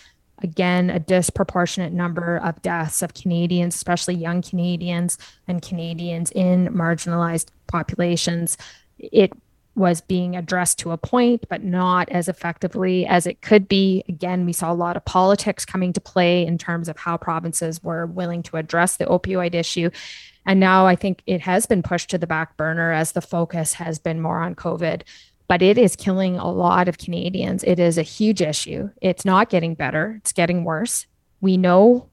[0.42, 7.48] again, a disproportionate number of deaths of Canadians, especially young Canadians and Canadians in marginalized
[7.66, 8.56] populations.
[8.98, 9.32] It
[9.74, 14.04] was being addressed to a point, but not as effectively as it could be.
[14.08, 17.82] Again, we saw a lot of politics coming to play in terms of how provinces
[17.82, 19.90] were willing to address the opioid issue.
[20.44, 23.74] And now I think it has been pushed to the back burner as the focus
[23.74, 25.02] has been more on COVID.
[25.46, 27.64] But it is killing a lot of Canadians.
[27.64, 28.90] It is a huge issue.
[29.00, 31.06] It's not getting better, it's getting worse.
[31.40, 32.08] We know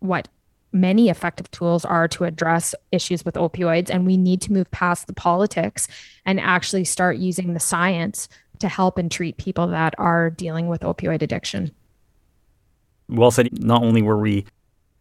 [0.00, 0.28] what
[0.72, 3.90] many effective tools are to address issues with opioids.
[3.90, 5.88] And we need to move past the politics
[6.26, 10.82] and actually start using the science to help and treat people that are dealing with
[10.82, 11.70] opioid addiction.
[13.08, 13.62] Well said.
[13.62, 14.44] Not only were we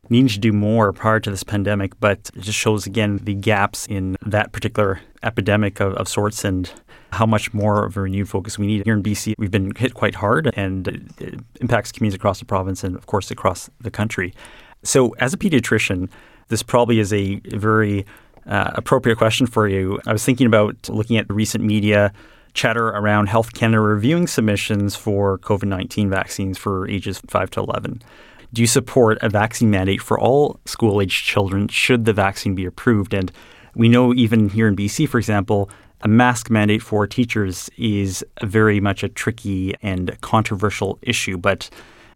[0.10, 3.86] needing to do more prior to this pandemic, but it just shows again the gaps
[3.88, 6.72] in that particular epidemic of, of sorts and
[7.12, 8.86] how much more of a renewed focus we need.
[8.86, 10.88] Here in BC, we've been hit quite hard and
[11.20, 14.34] it impacts communities across the province and, of course, across the country.
[14.84, 16.10] So, as a pediatrician,
[16.50, 18.06] this probably is a very
[18.46, 20.00] uh, appropriate question for you.
[20.06, 22.14] I was thinking about looking at the recent media
[22.54, 28.02] chatter around Health Canada reviewing submissions for COVID 19 vaccines for ages 5 to 11.
[28.54, 32.66] Do you support a vaccine mandate for all school aged children should the vaccine be
[32.66, 33.14] approved?
[33.14, 33.32] And
[33.76, 35.70] we know even here in BC, for example,
[36.02, 41.38] a mask mandate for teachers is very much a tricky and controversial issue.
[41.38, 41.70] But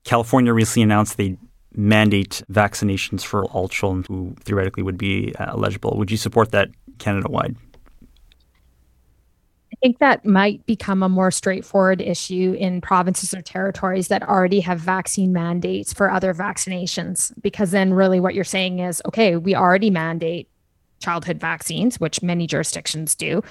[0.03, 1.37] California recently announced they
[1.75, 5.95] mandate vaccinations for all children who theoretically would be uh, eligible.
[5.97, 7.55] Would you support that Canada wide?
[9.73, 14.59] I think that might become a more straightforward issue in provinces or territories that already
[14.59, 17.31] have vaccine mandates for other vaccinations.
[17.41, 20.49] Because then, really, what you're saying is okay, we already mandate
[20.99, 23.41] childhood vaccines, which many jurisdictions do.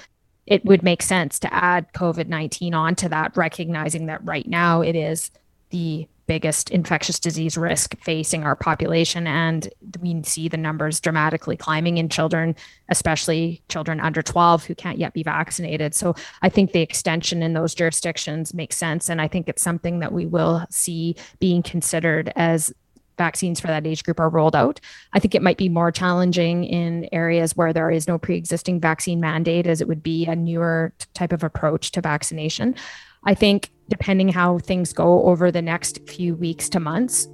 [0.45, 4.95] It would make sense to add COVID 19 onto that, recognizing that right now it
[4.95, 5.31] is
[5.71, 9.27] the biggest infectious disease risk facing our population.
[9.27, 9.67] And
[9.99, 12.55] we see the numbers dramatically climbing in children,
[12.89, 15.93] especially children under 12 who can't yet be vaccinated.
[15.93, 19.09] So I think the extension in those jurisdictions makes sense.
[19.09, 22.73] And I think it's something that we will see being considered as
[23.17, 24.79] vaccines for that age group are rolled out.
[25.13, 28.79] I think it might be more challenging in areas where there is no pre existing
[28.79, 32.75] vaccine mandate, as it would be a newer type of approach to vaccination.
[33.23, 37.27] I think depending how things go over the next few weeks to months,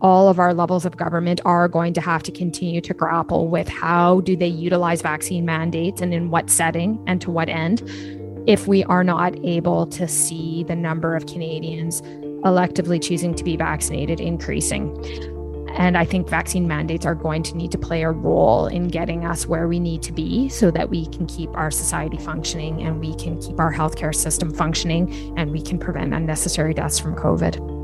[0.00, 3.68] all of our levels of government are going to have to continue to grapple with
[3.68, 7.82] how do they utilize vaccine mandates and in what setting and to what end
[8.48, 12.00] if we are not able to see the number of Canadians
[12.42, 14.96] electively choosing to be vaccinated increasing.
[15.76, 19.24] And I think vaccine mandates are going to need to play a role in getting
[19.24, 23.00] us where we need to be so that we can keep our society functioning and
[23.00, 27.77] we can keep our healthcare system functioning and we can prevent unnecessary deaths from COVID.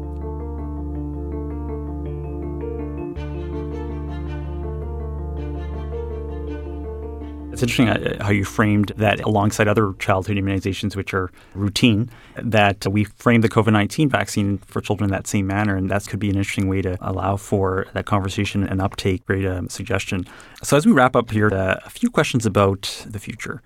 [7.55, 12.85] It's interesting uh, how you framed that alongside other childhood immunizations, which are routine, that
[12.89, 15.77] we framed the COVID 19 vaccine for children in that same manner.
[15.77, 19.25] And that could be an interesting way to allow for that conversation and uptake.
[19.25, 20.27] Great um, suggestion.
[20.65, 23.63] So, as we wrap up here, uh, a few questions about the future.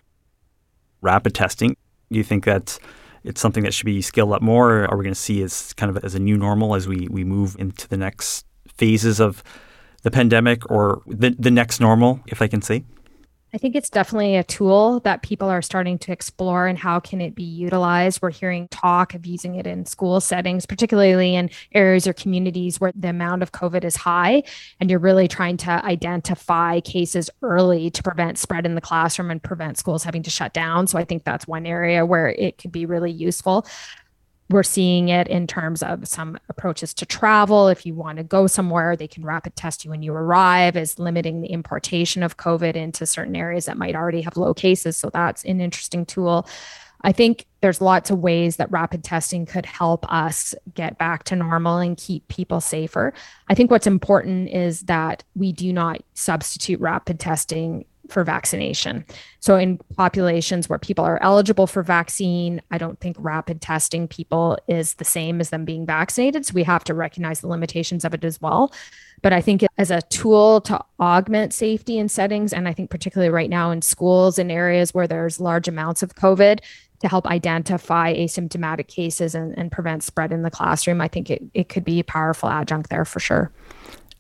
[1.01, 1.75] Rapid testing.
[2.11, 2.79] Do you think that
[3.25, 4.71] it's something that should be scaled up more?
[4.71, 7.09] Or are we going to see as kind of as a new normal as we,
[7.11, 8.45] we move into the next
[8.77, 9.43] phases of
[10.03, 12.85] the pandemic or the, the next normal, if I can say?
[13.55, 17.23] I think it's definitely a tool that people are starting to explore and how can
[17.23, 18.21] it be utilized.
[18.21, 22.93] We're hearing talk of using it in school settings, particularly in areas or communities where
[22.95, 24.43] the amount of COVID is high
[24.81, 29.43] and you're really trying to identify cases early to prevent spread in the classroom and
[29.43, 30.87] prevent schools having to shut down.
[30.87, 33.67] So I think that's one area where it could be really useful.
[34.51, 37.69] We're seeing it in terms of some approaches to travel.
[37.69, 40.99] If you want to go somewhere, they can rapid test you when you arrive, as
[40.99, 44.97] limiting the importation of COVID into certain areas that might already have low cases.
[44.97, 46.49] So that's an interesting tool.
[47.03, 51.37] I think there's lots of ways that rapid testing could help us get back to
[51.37, 53.13] normal and keep people safer.
[53.49, 59.05] I think what's important is that we do not substitute rapid testing for vaccination.
[59.41, 64.59] So, in populations where people are eligible for vaccine, I don't think rapid testing people
[64.67, 66.47] is the same as them being vaccinated.
[66.47, 68.73] So, we have to recognize the limitations of it as well.
[69.23, 73.31] But I think as a tool to augment safety in settings, and I think particularly
[73.31, 76.61] right now in schools and areas where there's large amounts of COVID,
[77.01, 81.43] to help identify asymptomatic cases and, and prevent spread in the classroom, I think it,
[81.55, 83.53] it could be a powerful adjunct there for sure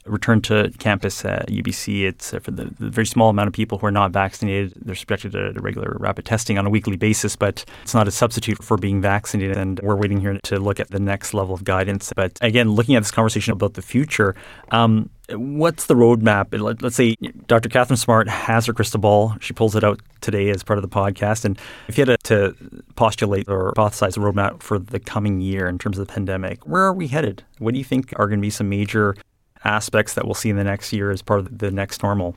[0.08, 3.78] return to campus at UBC, it's uh, for the, the, very small amount of people
[3.78, 4.72] who are not vaccinated.
[4.76, 8.10] They're subjected to, to, regular rapid testing on a weekly basis, but it's not a
[8.10, 9.56] substitute for being vaccinated.
[9.56, 12.12] And we're waiting here to look at the next level of guidance.
[12.14, 14.34] But again, looking at this conversation about the future,
[14.70, 16.48] um, what's the roadmap?
[16.82, 17.14] Let's say
[17.46, 17.68] Dr.
[17.68, 19.34] Katharine Smart has her crystal ball.
[19.40, 21.44] She pulls it out today as part of the podcast.
[21.44, 22.54] And if you had to
[22.96, 26.82] postulate or hypothesize a roadmap for the coming year in terms of the pandemic, where
[26.82, 27.44] are we headed?
[27.58, 29.16] What do you think are going to be some major
[29.64, 32.36] aspects that we'll see in the next year as part of the next normal?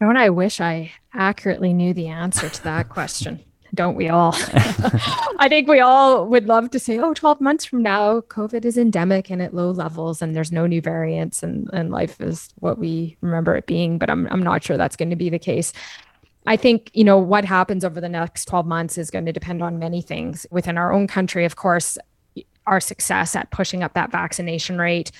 [0.00, 3.42] Don't I wish I accurately knew the answer to that question?
[3.74, 4.34] Don't we all?
[5.38, 8.78] I think we all would love to say, oh, 12 months from now, COVID is
[8.78, 12.78] endemic and at low levels and there's no new variants and, and life is what
[12.78, 13.98] we remember it being.
[13.98, 15.72] But I'm, I'm not sure that's going to be the case.
[16.46, 19.62] I think, you know, what happens over the next 12 months is going to depend
[19.62, 20.46] on many things.
[20.50, 21.98] Within our own country, of course,
[22.66, 25.10] our success at pushing up that vaccination rate,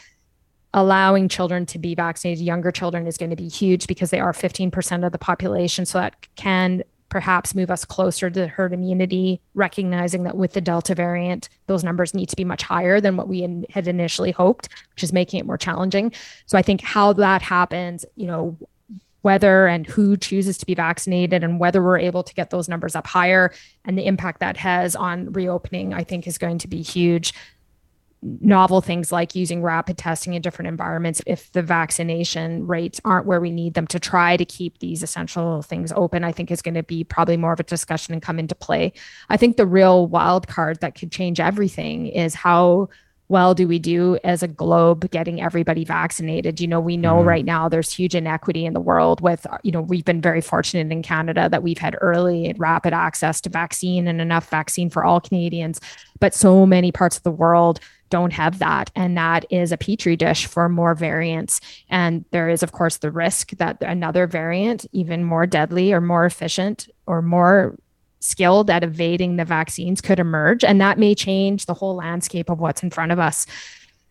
[0.75, 4.33] allowing children to be vaccinated, younger children, is going to be huge because they are
[4.33, 5.87] 15% of the population.
[5.87, 10.93] So that can perhaps move us closer to herd immunity, recognizing that with the Delta
[10.97, 15.05] variant, those numbers need to be much higher than what we had initially hoped, which
[15.05, 16.13] is making it more challenging.
[16.47, 18.59] So I think how that happens, you know,
[19.23, 22.97] whether and who chooses to be vaccinated and whether we're able to get those numbers
[22.97, 23.55] up higher
[23.85, 27.33] and the impact that has on reopening, I think is going to be huge
[28.41, 33.41] novel things like using rapid testing in different environments if the vaccination rates aren't where
[33.41, 36.75] we need them to try to keep these essential things open i think is going
[36.75, 38.93] to be probably more of a discussion and come into play
[39.29, 42.89] i think the real wild card that could change everything is how
[43.29, 47.29] well do we do as a globe getting everybody vaccinated you know we know mm-hmm.
[47.29, 50.93] right now there's huge inequity in the world with you know we've been very fortunate
[50.93, 55.05] in canada that we've had early and rapid access to vaccine and enough vaccine for
[55.05, 55.81] all canadians
[56.21, 57.81] but so many parts of the world
[58.15, 58.93] don't have that.
[58.95, 61.61] And that is a petri dish for more variants.
[61.91, 66.25] And there is, of course, the risk that another variant, even more deadly or more
[66.25, 67.77] efficient or more
[68.21, 70.63] skilled at evading the vaccines, could emerge.
[70.63, 73.47] And that may change the whole landscape of what's in front of us.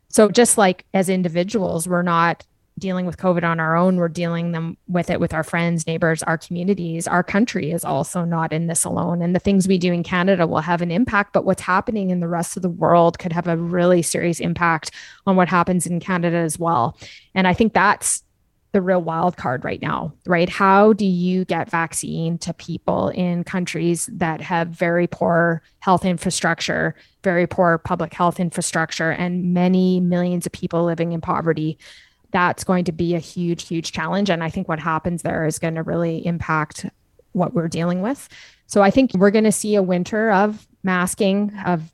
[0.10, 2.46] So, just like as individuals, we're not
[2.80, 6.24] dealing with COVID on our own, we're dealing them with it with our friends, neighbors,
[6.24, 7.08] our communities.
[7.08, 9.22] Our country is also not in this alone.
[9.22, 12.20] And the things we do in Canada will have an impact, but what's happening in
[12.20, 14.92] the rest of the world could have a really serious impact
[15.28, 16.98] on what happens in Canada as well.
[17.36, 18.24] And I think that's
[18.74, 20.50] the real wild card right now, right?
[20.50, 26.96] How do you get vaccine to people in countries that have very poor health infrastructure,
[27.24, 31.78] very poor public health infrastructure, and many millions of people living in poverty?
[32.34, 34.30] That's going to be a huge, huge challenge.
[34.30, 36.86] And I think what happens there is going to really impact
[37.32, 38.28] what we're dealing with.
[38.68, 41.94] So I think we're going to see a winter of masking, of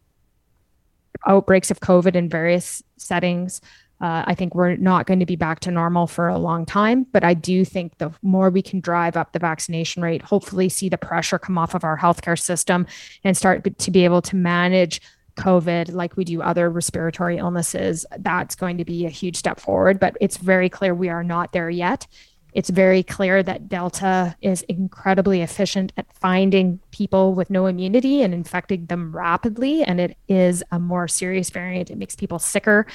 [1.27, 3.61] outbreaks of COVID in various settings.
[4.01, 7.05] Uh, I think we're not going to be back to normal for a long time,
[7.11, 10.87] but I do think the more we can drive up the vaccination rate, hopefully see
[10.87, 12.87] the pressure come off of our healthcare system
[13.25, 15.01] and start to be able to manage
[15.39, 19.99] COVID like we do other respiratory illnesses, that's going to be a huge step forward.
[19.99, 22.05] But it's very clear we are not there yet.
[22.53, 28.33] It's very clear that Delta is incredibly efficient at finding people with no immunity and
[28.33, 29.83] infecting them rapidly.
[29.83, 31.91] And it is a more serious variant.
[31.91, 32.87] It makes people sicker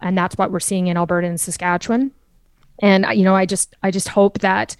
[0.00, 2.12] and that's what we're seeing in Alberta and Saskatchewan.
[2.80, 4.76] And you know, I just I just hope that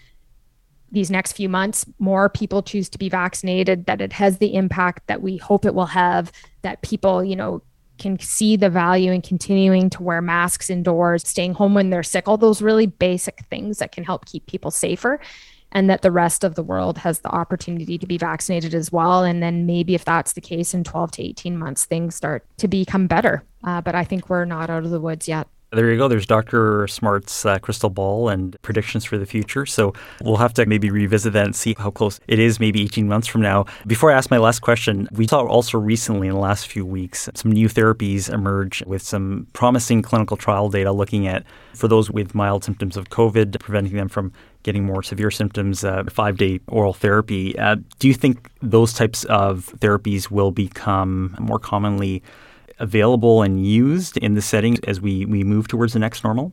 [0.91, 5.07] these next few months more people choose to be vaccinated that it has the impact
[5.07, 6.33] that we hope it will have
[6.63, 7.63] that people, you know,
[7.99, 12.29] can see the value in continuing to wear masks indoors, staying home when they're sick,
[12.29, 15.21] all those really basic things that can help keep people safer
[15.73, 19.25] and that the rest of the world has the opportunity to be vaccinated as well.
[19.25, 22.69] And then maybe if that's the case in 12 to 18 months, things start to
[22.69, 23.43] become better.
[23.65, 25.47] Uh, but I think we're not out of the woods yet.
[25.71, 26.09] There you go.
[26.09, 26.89] There's Dr.
[26.89, 29.67] Smart's uh, crystal ball and predictions for the future.
[29.67, 29.93] So
[30.25, 33.27] we'll have to maybe revisit that and see how close it is, maybe 18 months
[33.27, 33.67] from now.
[33.87, 37.29] Before I ask my last question, we saw also recently in the last few weeks
[37.35, 41.45] some new therapies emerge with some promising clinical trial data looking at,
[41.75, 46.05] for those with mild symptoms of COVID, preventing them from getting more severe symptoms, uh,
[46.09, 47.59] five day oral therapy.
[47.59, 52.23] Uh, do you think those types of therapies will become more commonly
[52.81, 56.53] available and used in the setting as we, we move towards the next normal?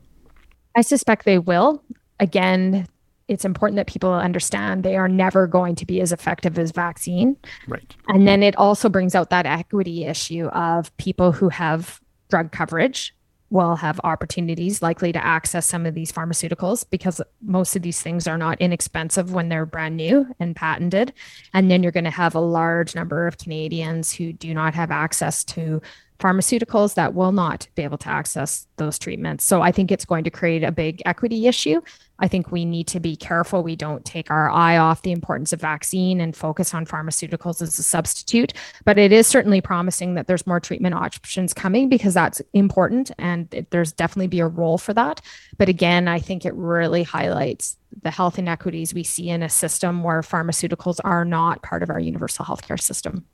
[0.74, 1.82] I suspect they will.
[2.20, 2.86] Again,
[3.28, 7.36] it's important that people understand they are never going to be as effective as vaccine.
[7.66, 7.94] Right.
[8.08, 13.14] And then it also brings out that equity issue of people who have drug coverage
[13.50, 18.26] will have opportunities likely to access some of these pharmaceuticals because most of these things
[18.26, 21.12] are not inexpensive when they're brand new and patented.
[21.54, 24.90] And then you're going to have a large number of Canadians who do not have
[24.90, 25.80] access to
[26.18, 29.44] pharmaceuticals that will not be able to access those treatments.
[29.44, 31.80] So I think it's going to create a big equity issue.
[32.18, 35.52] I think we need to be careful we don't take our eye off the importance
[35.52, 38.54] of vaccine and focus on pharmaceuticals as a substitute.
[38.84, 43.52] But it is certainly promising that there's more treatment options coming because that's important and
[43.52, 45.20] it, there's definitely be a role for that.
[45.58, 50.02] But again, I think it really highlights the health inequities we see in a system
[50.02, 53.24] where pharmaceuticals are not part of our universal healthcare system.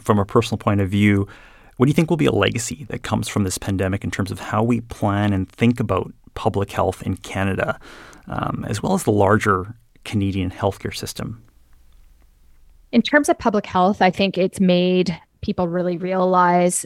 [0.00, 1.28] From a personal point of view,
[1.76, 4.30] what do you think will be a legacy that comes from this pandemic in terms
[4.30, 7.78] of how we plan and think about public health in Canada,
[8.26, 11.42] um, as well as the larger Canadian healthcare system?
[12.90, 16.84] In terms of public health, I think it's made people really realize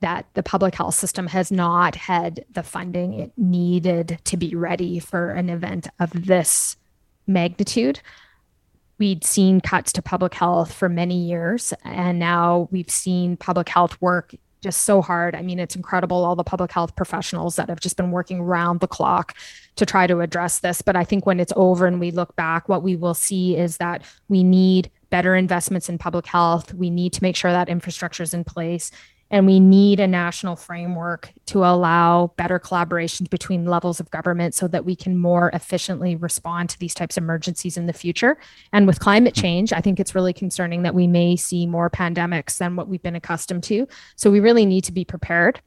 [0.00, 4.98] that the public health system has not had the funding it needed to be ready
[4.98, 6.76] for an event of this
[7.26, 8.00] magnitude
[8.98, 14.00] we'd seen cuts to public health for many years and now we've seen public health
[14.00, 15.34] work just so hard.
[15.34, 18.80] I mean it's incredible all the public health professionals that have just been working round
[18.80, 19.36] the clock
[19.76, 20.82] to try to address this.
[20.82, 23.76] But i think when it's over and we look back what we will see is
[23.76, 26.74] that we need better investments in public health.
[26.74, 28.90] We need to make sure that infrastructure is in place
[29.30, 34.68] and we need a national framework to allow better collaboration between levels of government so
[34.68, 38.38] that we can more efficiently respond to these types of emergencies in the future.
[38.72, 42.58] And with climate change, I think it's really concerning that we may see more pandemics
[42.58, 43.86] than what we've been accustomed to.
[44.14, 45.60] So we really need to be prepared.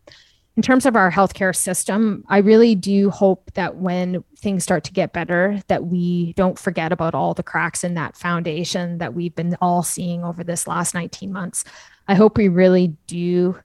[0.60, 4.92] In terms of our healthcare system, I really do hope that when things start to
[4.92, 9.34] get better, that we don't forget about all the cracks in that foundation that we've
[9.34, 11.64] been all seeing over this last 19 months.
[12.10, 13.58] I hope we really do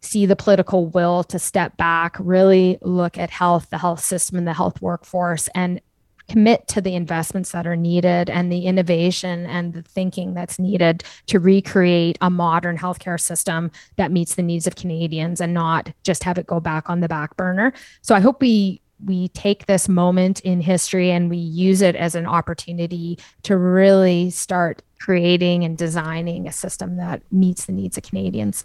[0.00, 4.48] see the political will to step back, really look at health, the health system, and
[4.48, 5.80] the health workforce, and
[6.28, 11.04] commit to the investments that are needed and the innovation and the thinking that's needed
[11.26, 16.24] to recreate a modern healthcare system that meets the needs of Canadians and not just
[16.24, 17.72] have it go back on the back burner.
[18.02, 22.14] So I hope we we take this moment in history and we use it as
[22.14, 28.04] an opportunity to really start creating and designing a system that meets the needs of
[28.04, 28.64] Canadians.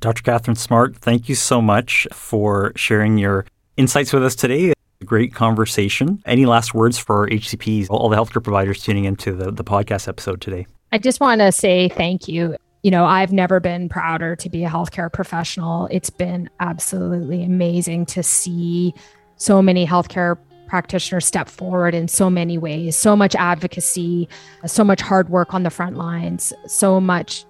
[0.00, 0.22] Dr.
[0.22, 3.46] Katharine Smart, thank you so much for sharing your
[3.76, 4.75] insights with us today.
[5.06, 6.20] Great conversation.
[6.26, 10.40] Any last words for HCPs, all the healthcare providers tuning into the, the podcast episode
[10.40, 10.66] today?
[10.92, 12.56] I just want to say thank you.
[12.82, 15.88] You know, I've never been prouder to be a healthcare professional.
[15.90, 18.94] It's been absolutely amazing to see
[19.36, 24.28] so many healthcare practitioners step forward in so many ways so much advocacy,
[24.66, 27.44] so much hard work on the front lines, so much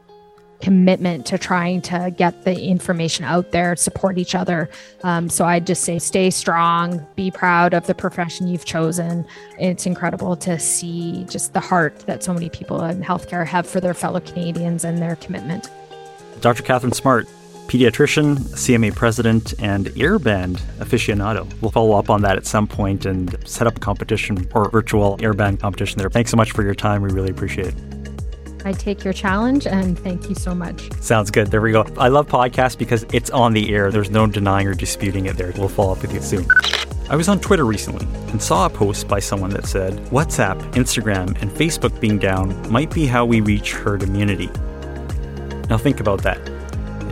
[0.61, 4.69] commitment to trying to get the information out there, support each other.
[5.03, 9.27] Um, so I'd just say stay strong, be proud of the profession you've chosen.
[9.59, 13.81] It's incredible to see just the heart that so many people in healthcare have for
[13.81, 15.71] their fellow Canadians and their commitment.
[16.41, 16.63] Dr.
[16.63, 17.27] Katharine Smart,
[17.67, 21.51] pediatrician, CMA president, and airband aficionado.
[21.61, 25.17] We'll follow up on that at some point and set up a competition or virtual
[25.19, 26.11] airband competition there.
[26.11, 27.03] Thanks so much for your time.
[27.03, 27.96] We really appreciate it.
[28.67, 30.93] I take your challenge and thank you so much.
[31.01, 31.53] Sounds good.
[31.53, 31.87] There we go.
[31.99, 33.93] I love podcasts because it's on the air.
[33.93, 35.53] There's no denying or disputing it there.
[35.57, 36.49] We'll follow up with you soon.
[37.09, 41.41] I was on Twitter recently and saw a post by someone that said WhatsApp, Instagram,
[41.41, 44.51] and Facebook being down might be how we reach herd immunity.
[45.71, 46.39] Now, think about that.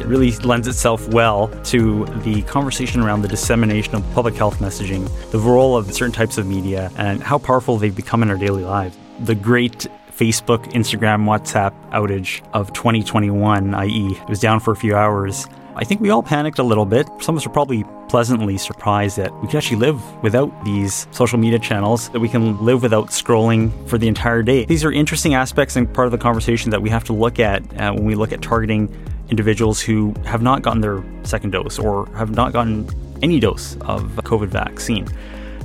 [0.00, 5.08] It really lends itself well to the conversation around the dissemination of public health messaging,
[5.30, 8.64] the role of certain types of media, and how powerful they've become in our daily
[8.64, 8.98] lives.
[9.20, 9.86] The great
[10.16, 15.46] Facebook, Instagram, WhatsApp outage of 2021, i.e., it was down for a few hours.
[15.76, 17.08] I think we all panicked a little bit.
[17.20, 21.36] Some of us are probably pleasantly surprised that we can actually live without these social
[21.36, 24.64] media channels, that we can live without scrolling for the entire day.
[24.66, 27.62] These are interesting aspects and part of the conversation that we have to look at
[27.80, 28.88] uh, when we look at targeting
[29.30, 32.88] individuals who have not gotten their second dose or have not gotten
[33.20, 35.08] any dose of COVID vaccine.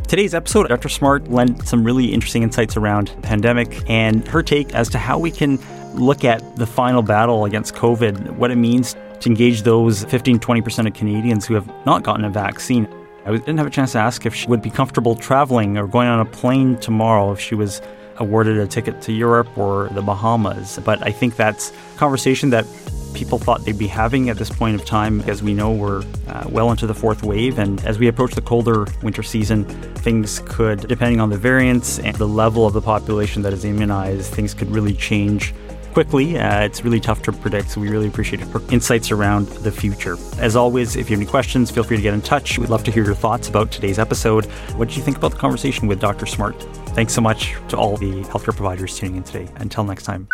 [0.10, 0.90] Today's episode, Dr.
[0.90, 5.20] Smart lent some really interesting insights around the pandemic and her take as to how
[5.20, 5.60] we can
[5.94, 10.88] look at the final battle against COVID, what it means to engage those 15 20%
[10.88, 12.88] of Canadians who have not gotten a vaccine.
[13.28, 16.08] I didn't have a chance to ask if she would be comfortable traveling or going
[16.08, 17.80] on a plane tomorrow if she was
[18.20, 20.80] awarded a ticket to Europe or the Bahamas.
[20.84, 22.66] But I think that's conversation that
[23.14, 25.22] people thought they'd be having at this point of time.
[25.22, 28.42] As we know, we're uh, well into the fourth wave, and as we approach the
[28.42, 29.66] colder winter season,
[29.96, 34.32] things could, depending on the variants and the level of the population that is immunized,
[34.34, 35.54] things could really change
[35.94, 36.38] quickly.
[36.38, 40.18] Uh, it's really tough to predict, so we really appreciate insights around the future.
[40.40, 42.58] As always, if you have any questions, feel free to get in touch.
[42.58, 44.46] We'd love to hear your thoughts about today's episode.
[44.76, 46.26] What did you think about the conversation with Dr.
[46.26, 46.62] Smart?
[46.90, 49.48] Thanks so much to all the healthcare providers tuning in today.
[49.58, 50.28] Until next time.